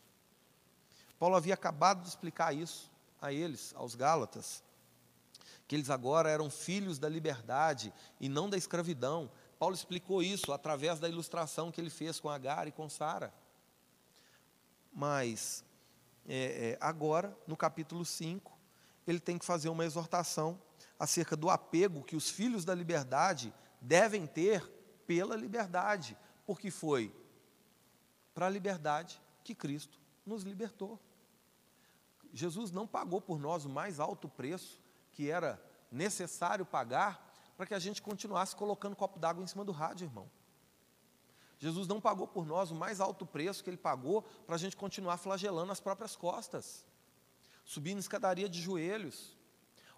[1.19, 4.63] Paulo havia acabado de explicar isso a eles, aos Gálatas,
[5.69, 9.31] que eles agora eram filhos da liberdade e não da escravidão.
[9.59, 13.33] Paulo explicou isso através da ilustração que ele fez com Agar e com Sara.
[14.93, 15.65] Mas,
[16.27, 18.60] é, é, agora, no capítulo 5,
[19.07, 20.61] ele tem que fazer uma exortação
[20.99, 24.63] acerca do apego que os filhos da liberdade devem ter
[25.07, 27.15] pela liberdade, porque foi
[28.35, 31.01] para a liberdade que Cristo nos libertou.
[32.33, 35.61] Jesus não pagou por nós o mais alto preço que era
[35.91, 40.31] necessário pagar para que a gente continuasse colocando copo d'água em cima do rádio, irmão.
[41.59, 44.77] Jesus não pagou por nós o mais alto preço que ele pagou para a gente
[44.77, 46.87] continuar flagelando as próprias costas
[47.71, 49.39] subindo escadaria de joelhos,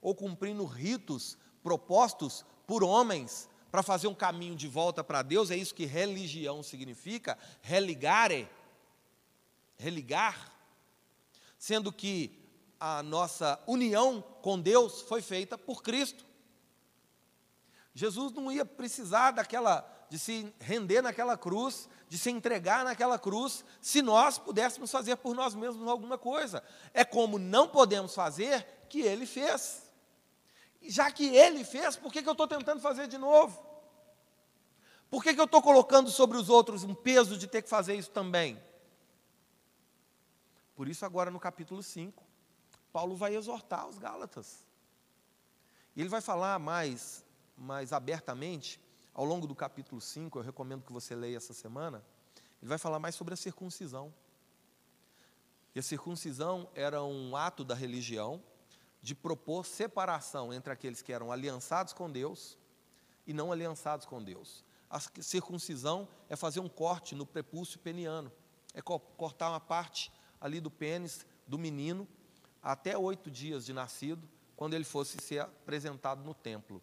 [0.03, 5.57] ou cumprindo ritos propostos por homens para fazer um caminho de volta para Deus, é
[5.57, 8.47] isso que religião significa, religare,
[9.79, 10.53] religar,
[11.57, 12.39] sendo que
[12.79, 16.27] a nossa união com Deus foi feita por Cristo.
[17.95, 19.81] Jesus não ia precisar daquela
[20.13, 25.35] de se render naquela cruz, de se entregar naquela cruz, se nós pudéssemos fazer por
[25.35, 26.63] nós mesmos alguma coisa.
[26.93, 29.91] É como não podemos fazer que ele fez.
[30.83, 33.67] Já que ele fez, por que, que eu estou tentando fazer de novo?
[35.09, 37.95] Por que, que eu estou colocando sobre os outros um peso de ter que fazer
[37.95, 38.63] isso também?
[40.75, 42.23] Por isso, agora no capítulo 5,
[42.93, 44.63] Paulo vai exortar os Gálatas.
[45.97, 47.25] E ele vai falar mais,
[47.57, 48.79] mais abertamente
[49.15, 52.03] ao longo do capítulo 5, eu recomendo que você leia essa semana,
[52.61, 54.13] ele vai falar mais sobre a circuncisão.
[55.75, 58.43] E a circuncisão era um ato da religião
[59.03, 62.57] de propor separação entre aqueles que eram aliançados com Deus
[63.27, 64.65] e não aliançados com Deus.
[64.89, 68.31] A circuncisão é fazer um corte no prepúcio peniano,
[68.75, 72.07] é cortar uma parte ali do pênis do menino
[72.63, 76.81] até oito dias de nascido, quando ele fosse ser apresentado no templo.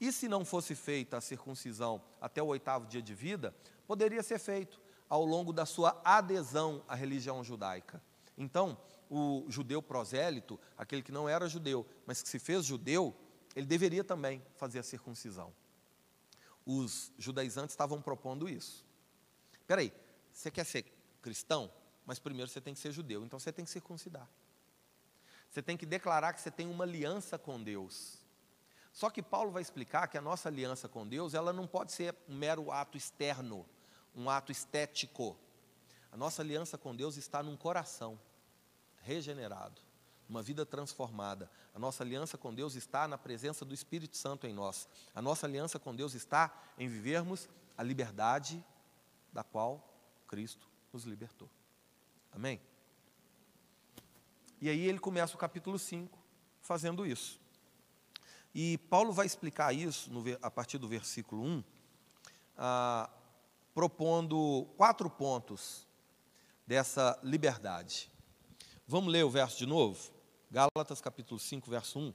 [0.00, 3.54] E se não fosse feita a circuncisão até o oitavo dia de vida,
[3.86, 8.02] poderia ser feito ao longo da sua adesão à religião judaica.
[8.36, 8.76] Então,
[9.08, 13.14] o judeu prosélito, aquele que não era judeu, mas que se fez judeu,
[13.54, 15.52] ele deveria também fazer a circuncisão.
[16.66, 18.84] Os judaizantes estavam propondo isso.
[19.60, 19.92] Espera aí,
[20.32, 20.84] você quer ser
[21.22, 21.70] cristão?
[22.04, 24.28] Mas primeiro você tem que ser judeu, então você tem que circuncidar.
[25.48, 28.18] Você tem que declarar que você tem uma aliança com Deus.
[28.94, 32.14] Só que Paulo vai explicar que a nossa aliança com Deus, ela não pode ser
[32.28, 33.66] um mero ato externo,
[34.14, 35.36] um ato estético.
[36.12, 38.16] A nossa aliança com Deus está num coração
[39.02, 39.82] regenerado,
[40.28, 41.50] uma vida transformada.
[41.74, 44.88] A nossa aliança com Deus está na presença do Espírito Santo em nós.
[45.12, 48.64] A nossa aliança com Deus está em vivermos a liberdade
[49.32, 49.92] da qual
[50.28, 51.50] Cristo nos libertou.
[52.30, 52.60] Amém?
[54.60, 56.16] E aí ele começa o capítulo 5
[56.60, 57.42] fazendo isso.
[58.54, 61.64] E Paulo vai explicar isso no, a partir do versículo 1,
[62.56, 63.10] ah,
[63.74, 65.88] propondo quatro pontos
[66.64, 68.10] dessa liberdade.
[68.86, 70.12] Vamos ler o verso de novo?
[70.50, 72.14] Gálatas capítulo 5, verso 1.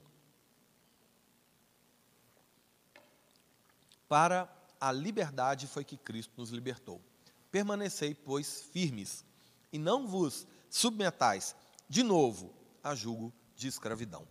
[4.08, 4.50] Para
[4.80, 7.02] a liberdade foi que Cristo nos libertou.
[7.50, 9.26] Permanecei, pois, firmes,
[9.70, 11.54] e não vos submetais
[11.86, 14.26] de novo a julgo de escravidão.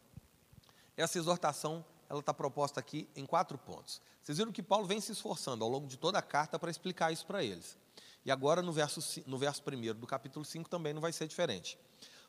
[0.98, 4.02] Essa exortação ela está proposta aqui em quatro pontos.
[4.24, 7.12] Vocês viram que Paulo vem se esforçando ao longo de toda a carta para explicar
[7.12, 7.78] isso para eles.
[8.26, 11.78] E agora no verso, no verso 1 do capítulo 5 também não vai ser diferente.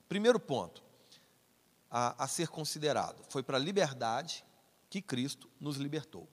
[0.09, 0.83] Primeiro ponto
[1.91, 4.45] a, a ser considerado foi para a liberdade
[4.91, 6.29] que Cristo nos libertou.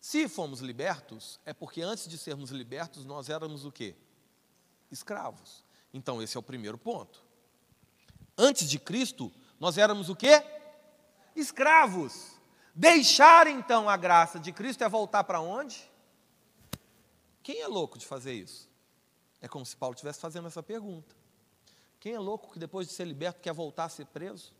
[0.00, 3.94] Se fomos libertos, é porque antes de sermos libertos, nós éramos o quê?
[4.90, 5.64] Escravos.
[5.94, 7.24] Então, esse é o primeiro ponto.
[8.36, 10.42] Antes de Cristo, nós éramos o quê?
[11.36, 12.31] Escravos.
[12.74, 15.90] Deixar então a graça de Cristo é voltar para onde?
[17.42, 18.70] Quem é louco de fazer isso?
[19.40, 21.14] É como se Paulo estivesse fazendo essa pergunta.
[21.98, 24.52] Quem é louco que depois de ser liberto quer voltar a ser preso?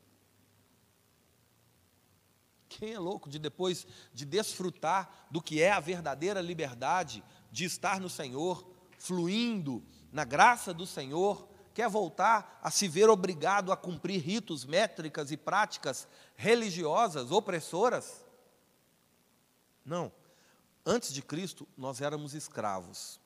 [2.69, 8.01] Quem é louco de depois de desfrutar do que é a verdadeira liberdade, de estar
[8.01, 8.67] no Senhor,
[8.99, 15.31] fluindo na graça do Senhor, quer voltar a se ver obrigado a cumprir ritos, métricas
[15.31, 16.07] e práticas
[16.37, 18.25] religiosas opressoras?
[19.85, 20.13] Não.
[20.85, 23.21] Antes de Cristo, nós éramos escravos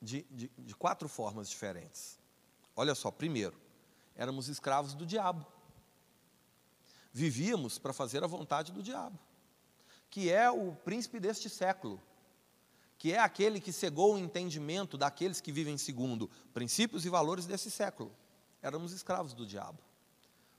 [0.00, 2.18] de, de, de quatro formas diferentes.
[2.74, 3.56] Olha só, primeiro,
[4.14, 5.46] éramos escravos do diabo.
[7.12, 9.18] Vivíamos para fazer a vontade do diabo,
[10.08, 12.00] que é o príncipe deste século,
[13.00, 17.70] que é aquele que cegou o entendimento daqueles que vivem segundo princípios e valores desse
[17.70, 18.14] século.
[18.62, 19.78] Éramos escravos do diabo.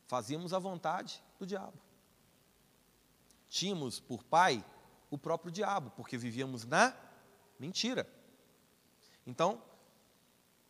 [0.08, 1.80] Fazíamos a vontade do diabo.
[3.48, 4.66] Tínhamos por pai
[5.10, 6.94] o próprio diabo, porque vivíamos na
[7.58, 8.06] mentira.
[9.26, 9.62] Então,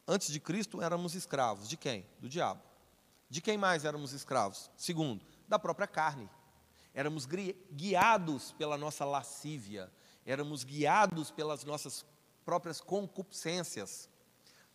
[0.08, 1.70] Antes de Cristo éramos escravos.
[1.70, 2.06] De quem?
[2.20, 2.62] Do diabo.
[3.30, 4.70] De quem mais éramos escravos?
[4.76, 6.30] Segundo, da própria carne.
[6.94, 7.26] Éramos
[7.72, 9.90] guiados pela nossa lascívia,
[10.26, 12.06] éramos guiados pelas nossas
[12.46, 14.10] próprias concupiscências.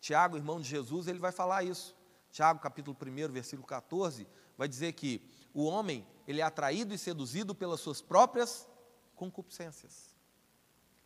[0.01, 1.95] Tiago, irmão de Jesus, ele vai falar isso.
[2.31, 5.23] Tiago, capítulo 1, versículo 14, vai dizer que
[5.55, 8.69] o homem, ele é atraído e seduzido pelas suas próprias
[9.15, 10.15] concupiscências.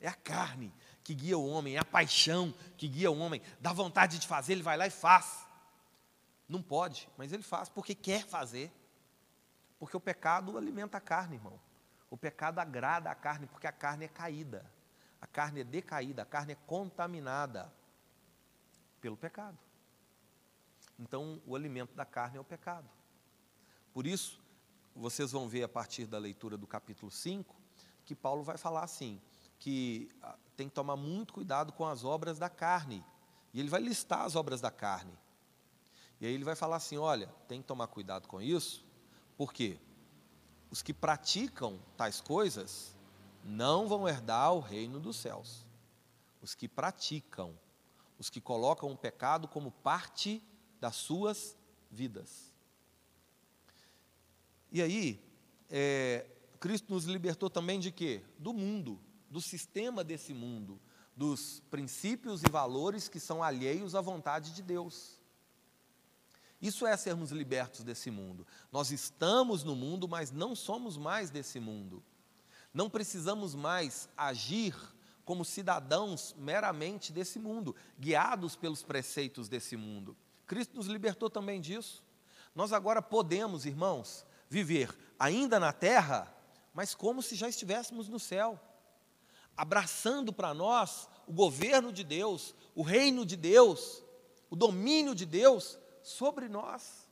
[0.00, 0.74] É a carne
[1.04, 3.40] que guia o homem, é a paixão que guia o homem.
[3.60, 5.46] Dá vontade de fazer, ele vai lá e faz.
[6.48, 8.72] Não pode, mas ele faz porque quer fazer.
[9.78, 11.58] Porque o pecado alimenta a carne, irmão.
[12.10, 14.68] O pecado agrada a carne porque a carne é caída.
[15.20, 17.72] A carne é decaída, a carne é contaminada
[19.00, 19.58] pelo pecado.
[20.98, 22.88] Então, o alimento da carne é o pecado.
[23.92, 24.40] Por isso,
[24.94, 27.54] vocês vão ver a partir da leitura do capítulo 5,
[28.04, 29.20] que Paulo vai falar assim:
[29.58, 33.04] que ah, tem que tomar muito cuidado com as obras da carne.
[33.52, 35.12] E ele vai listar as obras da carne.
[36.20, 38.84] E aí ele vai falar assim: olha, tem que tomar cuidado com isso,
[39.36, 39.78] porque
[40.70, 42.96] os que praticam tais coisas
[43.44, 45.66] não vão herdar o reino dos céus.
[46.40, 47.58] Os que praticam,
[48.18, 50.42] os que colocam o pecado como parte
[50.80, 51.56] das suas
[51.90, 52.52] vidas.
[54.72, 55.22] E aí,
[55.68, 56.26] é,
[56.58, 58.22] Cristo nos libertou também de quê?
[58.38, 59.00] Do mundo
[59.30, 60.80] do sistema desse mundo,
[61.16, 65.19] dos princípios e valores que são alheios à vontade de Deus.
[66.60, 68.46] Isso é sermos libertos desse mundo.
[68.70, 72.02] Nós estamos no mundo, mas não somos mais desse mundo.
[72.72, 74.76] Não precisamos mais agir
[75.24, 80.16] como cidadãos meramente desse mundo, guiados pelos preceitos desse mundo.
[80.46, 82.04] Cristo nos libertou também disso.
[82.54, 86.34] Nós agora podemos, irmãos, viver ainda na terra,
[86.74, 88.60] mas como se já estivéssemos no céu,
[89.56, 94.02] abraçando para nós o governo de Deus, o reino de Deus,
[94.50, 97.08] o domínio de Deus sobre nós,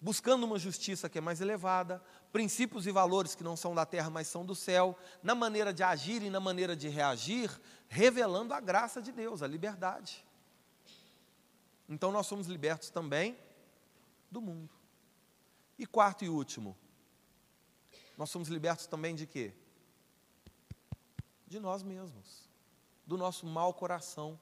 [0.00, 4.10] buscando uma justiça que é mais elevada, princípios e valores que não são da terra,
[4.10, 7.50] mas são do céu, na maneira de agir e na maneira de reagir,
[7.88, 10.24] revelando a graça de Deus, a liberdade.
[11.88, 13.38] Então nós somos libertos também
[14.30, 14.74] do mundo.
[15.78, 16.76] E quarto e último,
[18.16, 19.54] nós somos libertos também de quê?
[21.46, 22.48] De nós mesmos,
[23.06, 24.38] do nosso mau coração,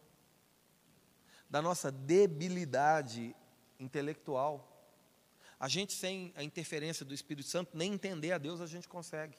[1.48, 3.36] da nossa debilidade
[3.82, 4.68] intelectual.
[5.58, 9.36] A gente, sem a interferência do Espírito Santo, nem entender a Deus a gente consegue.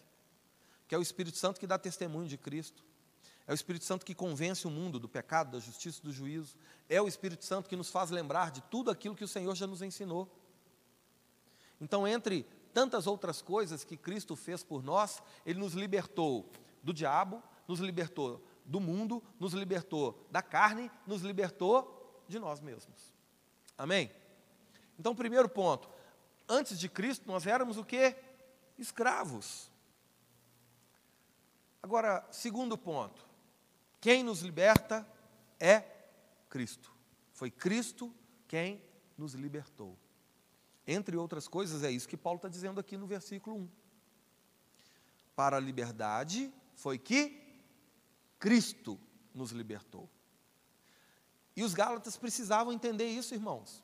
[0.88, 2.84] Que é o Espírito Santo que dá testemunho de Cristo.
[3.46, 6.56] É o Espírito Santo que convence o mundo do pecado, da justiça do juízo.
[6.88, 9.68] É o Espírito Santo que nos faz lembrar de tudo aquilo que o Senhor já
[9.68, 10.30] nos ensinou.
[11.82, 16.50] Então, entre tantas outras coisas que Cristo fez por nós, Ele nos libertou
[16.82, 23.14] do diabo, nos libertou do mundo, nos libertou da carne, nos libertou de nós mesmos.
[23.78, 24.10] Amém?
[25.00, 25.90] Então, primeiro ponto,
[26.48, 28.16] antes de Cristo nós éramos o que?
[28.78, 29.72] Escravos.
[31.82, 33.28] Agora, segundo ponto,
[34.00, 35.08] quem nos liberta
[35.60, 35.84] é
[36.50, 36.92] Cristo.
[37.34, 38.14] Foi Cristo
[38.48, 38.82] quem
[39.18, 39.98] nos libertou.
[40.86, 43.70] Entre outras coisas, é isso que Paulo está dizendo aqui no versículo 1.
[45.36, 47.42] Para a liberdade foi que
[48.40, 49.00] Cristo
[49.34, 50.10] nos libertou.
[51.56, 53.84] E os Gálatas precisavam entender isso, irmãos.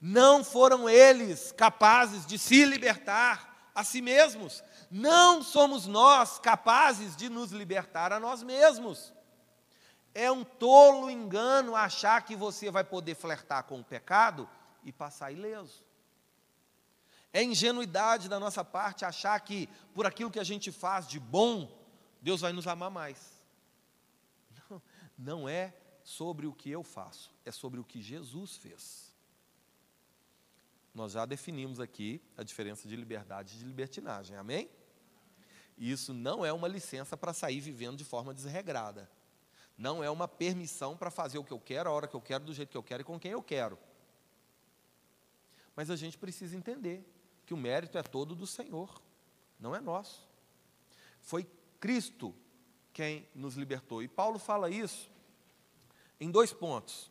[0.00, 4.62] Não foram eles capazes de se libertar a si mesmos.
[4.90, 9.12] Não somos nós capazes de nos libertar a nós mesmos.
[10.14, 14.48] É um tolo engano achar que você vai poder flertar com o pecado
[14.84, 15.82] e passar ileso.
[17.32, 21.68] É ingenuidade da nossa parte achar que por aquilo que a gente faz de bom,
[22.22, 23.18] Deus vai nos amar mais.
[24.70, 24.82] Não,
[25.18, 29.13] não é sobre o que eu faço, é sobre o que Jesus fez.
[30.94, 34.70] Nós já definimos aqui a diferença de liberdade e de libertinagem, amém?
[35.76, 39.10] Isso não é uma licença para sair vivendo de forma desregrada.
[39.76, 42.44] Não é uma permissão para fazer o que eu quero, a hora que eu quero,
[42.44, 43.76] do jeito que eu quero e com quem eu quero.
[45.74, 47.04] Mas a gente precisa entender
[47.44, 49.02] que o mérito é todo do Senhor,
[49.58, 50.28] não é nosso.
[51.20, 51.44] Foi
[51.80, 52.32] Cristo
[52.92, 54.00] quem nos libertou.
[54.00, 55.10] E Paulo fala isso
[56.20, 57.10] em dois pontos.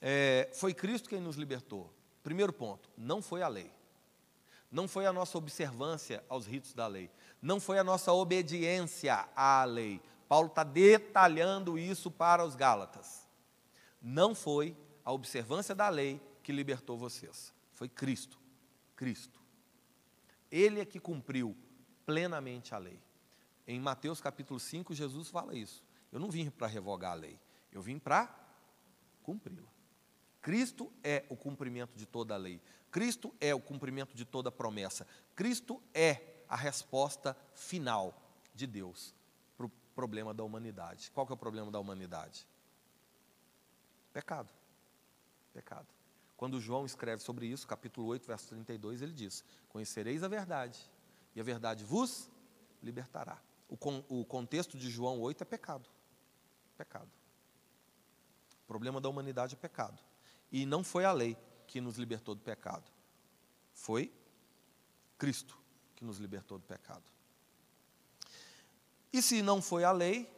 [0.00, 1.92] É, foi Cristo quem nos libertou.
[2.22, 3.72] Primeiro ponto, não foi a lei.
[4.70, 7.10] Não foi a nossa observância aos ritos da lei.
[7.40, 10.00] Não foi a nossa obediência à lei.
[10.28, 13.28] Paulo está detalhando isso para os Gálatas.
[14.00, 17.52] Não foi a observância da lei que libertou vocês.
[17.74, 18.38] Foi Cristo.
[18.96, 19.40] Cristo.
[20.50, 21.56] Ele é que cumpriu
[22.06, 23.00] plenamente a lei.
[23.66, 25.82] Em Mateus capítulo 5, Jesus fala isso.
[26.10, 27.38] Eu não vim para revogar a lei,
[27.72, 28.28] eu vim para
[29.22, 29.71] cumpri-la.
[30.42, 32.60] Cristo é o cumprimento de toda a lei.
[32.90, 35.06] Cristo é o cumprimento de toda a promessa.
[35.36, 38.20] Cristo é a resposta final
[38.52, 39.14] de Deus
[39.56, 41.10] para o problema da humanidade.
[41.12, 42.46] Qual que é o problema da humanidade?
[44.12, 44.50] Pecado.
[45.54, 45.86] Pecado.
[46.36, 50.90] Quando João escreve sobre isso, capítulo 8, verso 32, ele diz: Conhecereis a verdade,
[51.36, 52.28] e a verdade vos
[52.82, 53.40] libertará.
[53.68, 55.88] O, con, o contexto de João 8 é pecado.
[56.76, 57.08] Pecado.
[58.64, 60.02] O problema da humanidade é pecado.
[60.52, 61.36] E não foi a lei
[61.66, 62.88] que nos libertou do pecado.
[63.72, 64.12] Foi
[65.18, 65.58] Cristo
[65.96, 67.02] que nos libertou do pecado.
[69.12, 70.30] E se não foi a lei,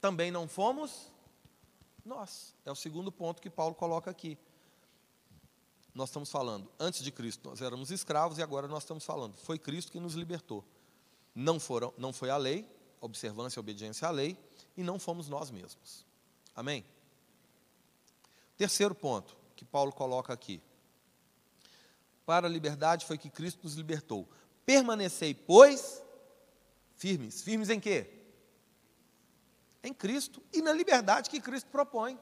[0.00, 1.12] também não fomos
[2.04, 2.54] nós.
[2.64, 4.38] É o segundo ponto que Paulo coloca aqui
[5.96, 9.58] nós estamos falando, antes de Cristo nós éramos escravos e agora nós estamos falando, foi
[9.58, 10.62] Cristo que nos libertou.
[11.34, 12.68] Não, foram, não foi a lei,
[13.00, 14.38] observância e obediência à lei,
[14.76, 16.04] e não fomos nós mesmos.
[16.54, 16.84] Amém?
[18.58, 20.62] Terceiro ponto que Paulo coloca aqui.
[22.24, 24.28] Para a liberdade foi que Cristo nos libertou.
[24.64, 26.02] Permanecei, pois,
[26.94, 27.42] firmes.
[27.42, 28.10] Firmes em quê?
[29.82, 32.18] Em Cristo e na liberdade que Cristo propõe.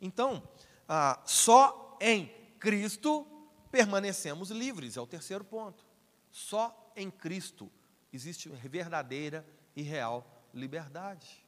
[0.00, 0.42] Então,
[0.88, 2.26] ah, só em
[2.58, 3.26] Cristo,
[3.70, 5.84] permanecemos livres, é o terceiro ponto.
[6.30, 7.70] Só em Cristo
[8.12, 9.44] existe verdadeira
[9.74, 11.44] e real liberdade.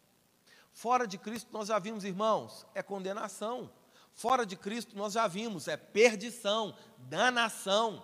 [0.72, 3.70] Fora de Cristo, nós já vimos, irmãos, é condenação.
[4.16, 8.02] Fora de Cristo, nós já vimos, é perdição, danação.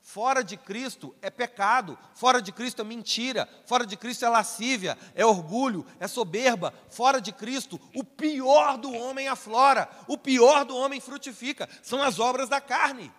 [0.00, 4.96] Fora de Cristo é pecado, fora de Cristo é mentira, fora de Cristo é lascívia,
[5.16, 6.72] é orgulho, é soberba.
[6.88, 11.68] Fora de Cristo, o pior do homem aflora, o pior do homem frutifica.
[11.82, 13.12] São as obras da carne.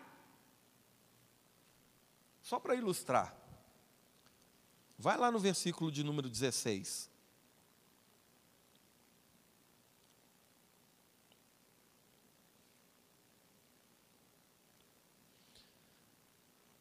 [2.42, 3.36] Só para ilustrar.
[4.98, 7.10] Vai lá no versículo de número 16.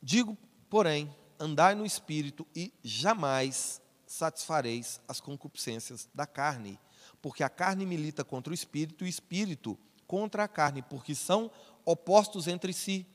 [0.03, 0.37] Digo,
[0.71, 6.79] porém, andai no espírito e jamais satisfareis as concupiscências da carne,
[7.21, 11.51] porque a carne milita contra o espírito e o espírito contra a carne, porque são
[11.85, 13.07] opostos entre si,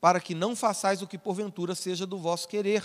[0.00, 2.84] para que não façais o que porventura seja do vosso querer.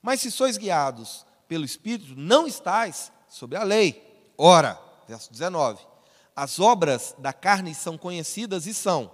[0.00, 4.32] Mas se sois guiados pelo espírito, não estais sob a lei.
[4.38, 5.86] Ora, verso 19:
[6.34, 9.12] as obras da carne são conhecidas e são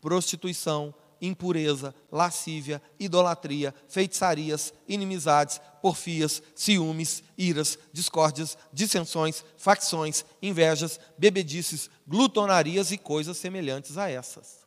[0.00, 12.92] prostituição, impureza, lascívia, idolatria, feitiçarias, inimizades, porfias, ciúmes, iras, discórdias, dissensões, facções, invejas, bebedices, glutonarias
[12.92, 14.66] e coisas semelhantes a essas.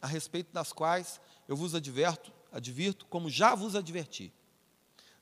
[0.00, 4.32] A respeito das quais eu vos adverto, advirto, como já vos adverti.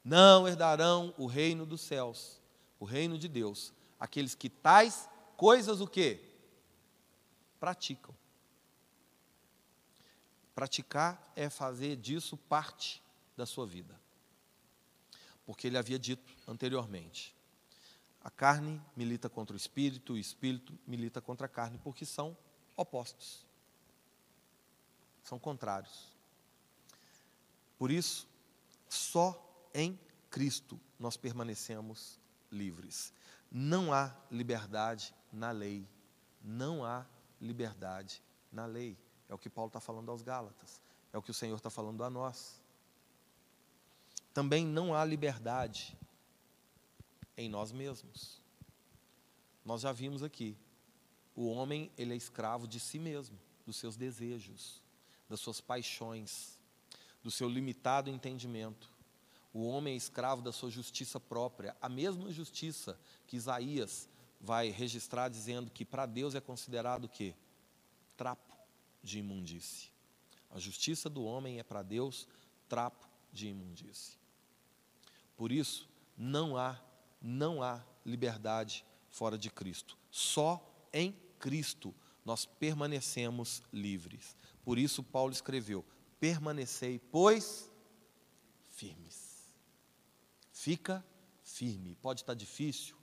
[0.03, 2.41] Não herdarão o reino dos céus,
[2.79, 6.34] o reino de Deus, aqueles que tais coisas o quê?
[7.65, 8.15] Praticam.
[10.55, 13.03] Praticar é fazer disso parte
[13.35, 13.99] da sua vida.
[15.47, 17.35] Porque ele havia dito anteriormente:
[18.21, 22.37] a carne milita contra o espírito, o espírito milita contra a carne, porque são
[22.77, 23.47] opostos.
[25.23, 26.13] São contrários.
[27.79, 28.29] Por isso,
[28.91, 29.43] só
[29.73, 29.99] em
[30.29, 32.21] Cristo nós permanecemos
[32.53, 33.11] livres.
[33.51, 35.89] Não há liberdade na lei.
[36.43, 37.07] Não há
[37.45, 38.99] liberdade na lei.
[39.29, 40.81] É o que Paulo está falando aos Gálatas.
[41.13, 42.61] É o que o Senhor está falando a nós.
[44.33, 45.97] Também não há liberdade
[47.37, 48.41] em nós mesmos.
[49.65, 50.57] Nós já vimos aqui.
[51.37, 54.83] O homem, ele é escravo de si mesmo, dos seus desejos,
[55.29, 56.59] das suas paixões,
[57.23, 58.91] do seu limitado entendimento.
[59.53, 64.09] O homem é escravo da sua justiça própria, a mesma justiça que Isaías
[64.45, 67.35] vai registrar dizendo que para Deus é considerado o quê?
[68.17, 68.55] Trapo
[69.03, 69.89] de imundície.
[70.51, 72.29] A justiça do homem é para Deus
[72.69, 74.19] trapo de imundície.
[75.35, 76.79] Por isso, não há,
[77.21, 79.97] não há liberdade fora de Cristo.
[80.11, 84.37] Só em Cristo nós permanecemos livres.
[84.63, 85.85] Por isso Paulo escreveu:
[86.21, 87.71] permanecei, pois,
[88.71, 89.51] firmes.
[90.53, 91.05] Fica
[91.43, 91.97] firme.
[91.97, 92.97] Pode estar difícil,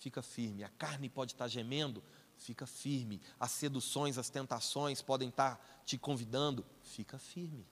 [0.00, 0.64] fica firme.
[0.64, 2.02] A carne pode estar gemendo,
[2.36, 3.20] fica firme.
[3.38, 7.66] As seduções, as tentações podem estar te convidando, fica firme.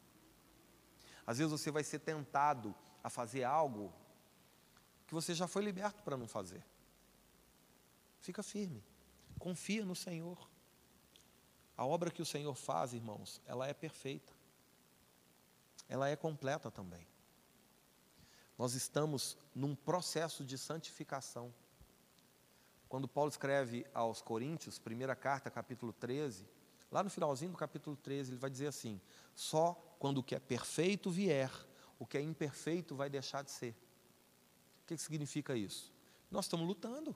[1.26, 3.92] Às vezes você vai ser tentado a fazer algo
[5.06, 6.62] que você já foi liberto para não fazer.
[8.20, 8.84] Fica firme.
[9.38, 10.38] Confia no Senhor.
[11.76, 14.32] A obra que o Senhor faz, irmãos, ela é perfeita.
[15.88, 17.06] Ela é completa também.
[18.58, 21.54] Nós estamos num processo de santificação.
[22.88, 26.46] Quando Paulo escreve aos Coríntios, primeira carta, capítulo 13,
[26.90, 29.00] lá no finalzinho do capítulo 13, ele vai dizer assim:
[29.34, 31.50] só quando o que é perfeito vier,
[31.98, 33.76] o que é imperfeito vai deixar de ser.
[34.82, 35.92] O que significa isso?
[36.30, 37.14] Nós estamos lutando.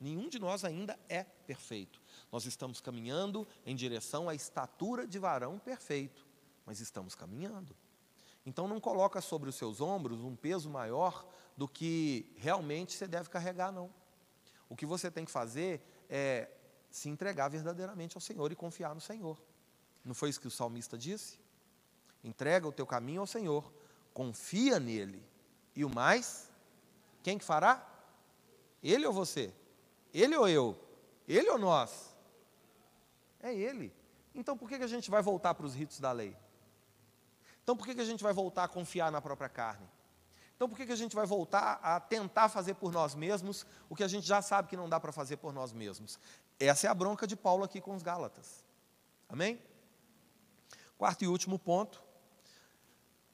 [0.00, 2.00] Nenhum de nós ainda é perfeito.
[2.30, 6.24] Nós estamos caminhando em direção à estatura de varão perfeito,
[6.64, 7.76] mas estamos caminhando.
[8.46, 13.28] Então não coloca sobre os seus ombros um peso maior do que realmente você deve
[13.28, 13.92] carregar, não.
[14.68, 16.48] O que você tem que fazer é
[16.90, 19.40] se entregar verdadeiramente ao Senhor e confiar no Senhor.
[20.04, 21.38] Não foi isso que o salmista disse?
[22.22, 23.72] Entrega o teu caminho ao Senhor,
[24.12, 25.24] confia nele.
[25.74, 26.50] E o mais,
[27.22, 27.86] quem que fará?
[28.82, 29.52] Ele ou você?
[30.12, 30.78] Ele ou eu?
[31.26, 32.16] Ele ou nós?
[33.40, 33.94] É ele.
[34.34, 36.36] Então por que a gente vai voltar para os ritos da lei?
[37.62, 39.86] Então por que a gente vai voltar a confiar na própria carne?
[40.58, 43.94] Então por que, que a gente vai voltar a tentar fazer por nós mesmos o
[43.94, 46.18] que a gente já sabe que não dá para fazer por nós mesmos?
[46.58, 48.64] Essa é a bronca de Paulo aqui com os Gálatas.
[49.28, 49.62] Amém?
[50.96, 52.02] Quarto e último ponto.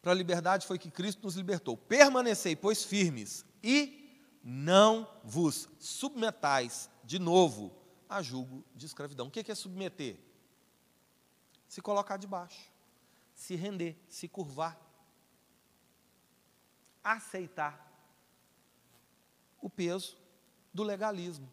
[0.03, 1.79] Para a liberdade foi que Cristo nos libertou.
[1.79, 7.75] Permanecei, pois, firmes e não vos submetais de novo
[8.07, 9.29] a julgo de escravidão.
[9.29, 10.19] O que é submeter?
[11.67, 12.71] Se colocar debaixo,
[13.35, 14.84] se render, se curvar
[17.05, 17.93] aceitar
[19.61, 20.17] o peso
[20.73, 21.49] do legalismo,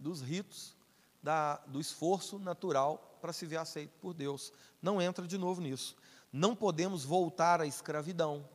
[0.00, 0.74] dos ritos,
[1.22, 4.52] da, do esforço natural para se ver aceito por Deus.
[4.82, 5.96] Não entra de novo nisso.
[6.32, 8.48] Não podemos voltar à escravidão,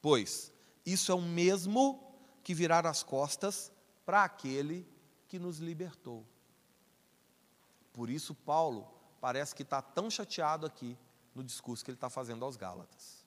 [0.00, 0.52] pois
[0.86, 3.70] isso é o mesmo que virar as costas
[4.06, 4.88] para aquele
[5.28, 6.24] que nos libertou.
[7.92, 8.88] Por isso, Paulo
[9.20, 10.96] parece que está tão chateado aqui
[11.34, 13.24] no discurso que ele está fazendo aos Gálatas.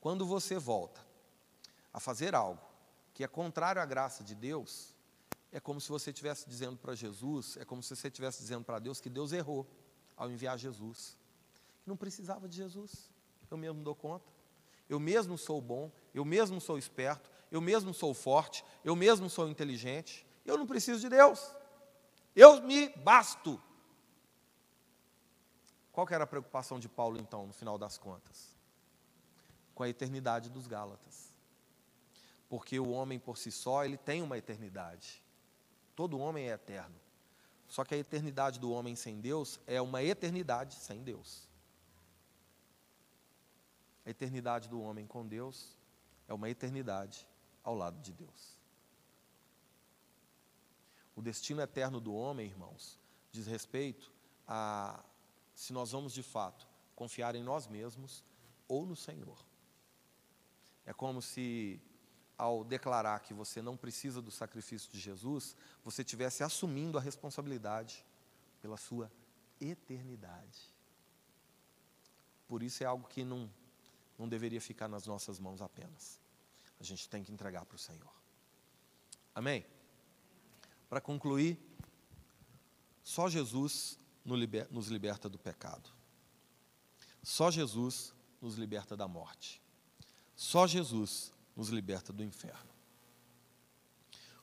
[0.00, 1.07] Quando você volta
[1.92, 2.60] a fazer algo
[3.14, 4.94] que é contrário à graça de Deus,
[5.50, 8.78] é como se você estivesse dizendo para Jesus, é como se você estivesse dizendo para
[8.78, 9.66] Deus que Deus errou
[10.16, 11.16] ao enviar Jesus.
[11.86, 13.10] Não precisava de Jesus.
[13.50, 14.30] Eu mesmo dou conta.
[14.88, 19.48] Eu mesmo sou bom, eu mesmo sou esperto, eu mesmo sou forte, eu mesmo sou
[19.48, 20.26] inteligente.
[20.46, 21.54] Eu não preciso de Deus.
[22.34, 23.60] Eu me basto.
[25.92, 28.56] Qual que era a preocupação de Paulo então, no final das contas?
[29.74, 31.27] Com a eternidade dos Gálatas.
[32.48, 35.22] Porque o homem por si só, ele tem uma eternidade.
[35.94, 36.94] Todo homem é eterno.
[37.66, 41.46] Só que a eternidade do homem sem Deus é uma eternidade sem Deus.
[44.06, 45.76] A eternidade do homem com Deus
[46.26, 47.26] é uma eternidade
[47.62, 48.56] ao lado de Deus.
[51.14, 52.98] O destino eterno do homem, irmãos,
[53.30, 54.10] diz respeito
[54.46, 55.04] a
[55.54, 58.24] se nós vamos de fato confiar em nós mesmos
[58.66, 59.36] ou no Senhor.
[60.86, 61.80] É como se,
[62.38, 68.06] ao declarar que você não precisa do sacrifício de Jesus, você estivesse assumindo a responsabilidade
[68.62, 69.10] pela sua
[69.60, 70.72] eternidade.
[72.46, 73.50] Por isso é algo que não
[74.18, 76.20] não deveria ficar nas nossas mãos apenas.
[76.80, 78.12] A gente tem que entregar para o Senhor.
[79.34, 79.64] Amém?
[80.88, 81.56] Para concluir,
[83.04, 85.88] só Jesus nos liberta do pecado.
[87.22, 89.62] Só Jesus nos liberta da morte.
[90.34, 92.70] Só Jesus nos liberta do inferno.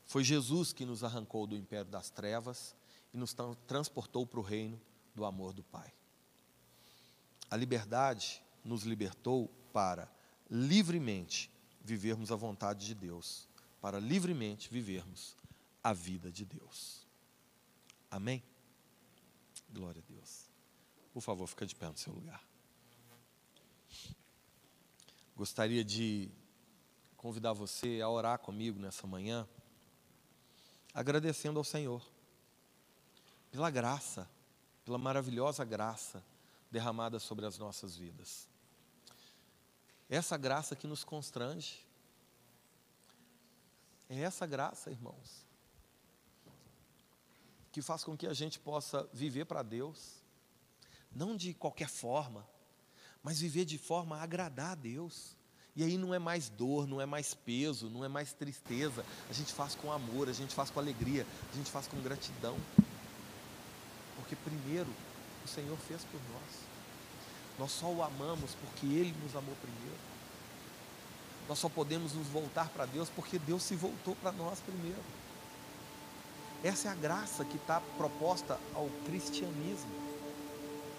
[0.05, 2.75] Foi Jesus que nos arrancou do império das trevas
[3.13, 3.33] e nos
[3.65, 4.79] transportou para o reino
[5.15, 5.93] do amor do Pai.
[7.49, 10.11] A liberdade nos libertou para
[10.51, 11.49] livremente
[11.81, 13.47] vivermos a vontade de Deus,
[13.79, 15.37] para livremente vivermos
[15.81, 17.07] a vida de Deus.
[18.11, 18.43] Amém?
[19.71, 20.49] Glória a Deus.
[21.13, 22.45] Por favor, fica de pé no seu lugar.
[25.33, 26.29] Gostaria de
[27.25, 29.49] convidar você a orar comigo nessa manhã,
[30.93, 32.07] agradecendo ao Senhor
[33.49, 34.29] pela graça,
[34.85, 36.23] pela maravilhosa graça
[36.69, 38.47] derramada sobre as nossas vidas.
[40.07, 41.83] Essa graça que nos constrange.
[44.07, 45.47] É essa graça, irmãos,
[47.71, 50.21] que faz com que a gente possa viver para Deus,
[51.11, 52.47] não de qualquer forma,
[53.23, 55.34] mas viver de forma a agradar a Deus.
[55.75, 59.03] E aí não é mais dor, não é mais peso, não é mais tristeza.
[59.29, 62.55] A gente faz com amor, a gente faz com alegria, a gente faz com gratidão.
[64.15, 64.89] Porque primeiro
[65.43, 66.65] o Senhor fez por nós.
[67.59, 69.99] Nós só o amamos porque Ele nos amou primeiro.
[71.47, 75.03] Nós só podemos nos voltar para Deus porque Deus se voltou para nós primeiro.
[76.63, 79.91] Essa é a graça que está proposta ao cristianismo.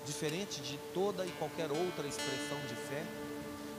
[0.04, 3.04] Diferente de toda e qualquer outra expressão de fé,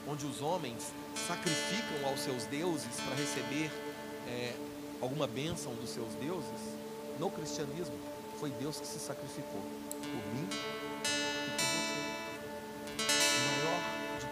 [0.08, 0.92] onde os homens
[1.28, 3.72] sacrificam aos seus deuses para receber
[4.28, 4.56] é,
[5.02, 6.78] alguma bênção dos seus deuses,
[7.20, 7.96] no cristianismo
[8.40, 9.62] foi Deus que se sacrificou
[10.02, 10.48] por mim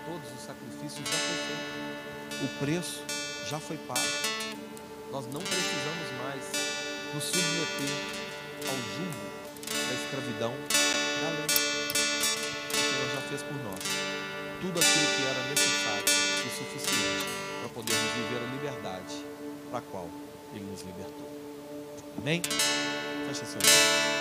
[0.06, 2.46] todos os sacrifícios já foi feito.
[2.46, 3.04] O preço
[3.50, 4.00] já foi pago.
[5.12, 6.46] Nós não precisamos mais
[7.14, 7.90] nos submeter
[8.70, 9.26] ao jugo
[9.72, 10.54] da escravidão
[11.22, 11.46] da lei.
[12.70, 14.15] O Senhor já fez por nós
[14.66, 17.26] tudo aquilo que era necessário e suficiente
[17.60, 19.26] para podermos viver a liberdade
[19.70, 20.10] para a qual
[20.54, 21.30] Ele nos libertou.
[22.18, 22.42] Amém?
[22.42, 24.16] Fecha seu olho.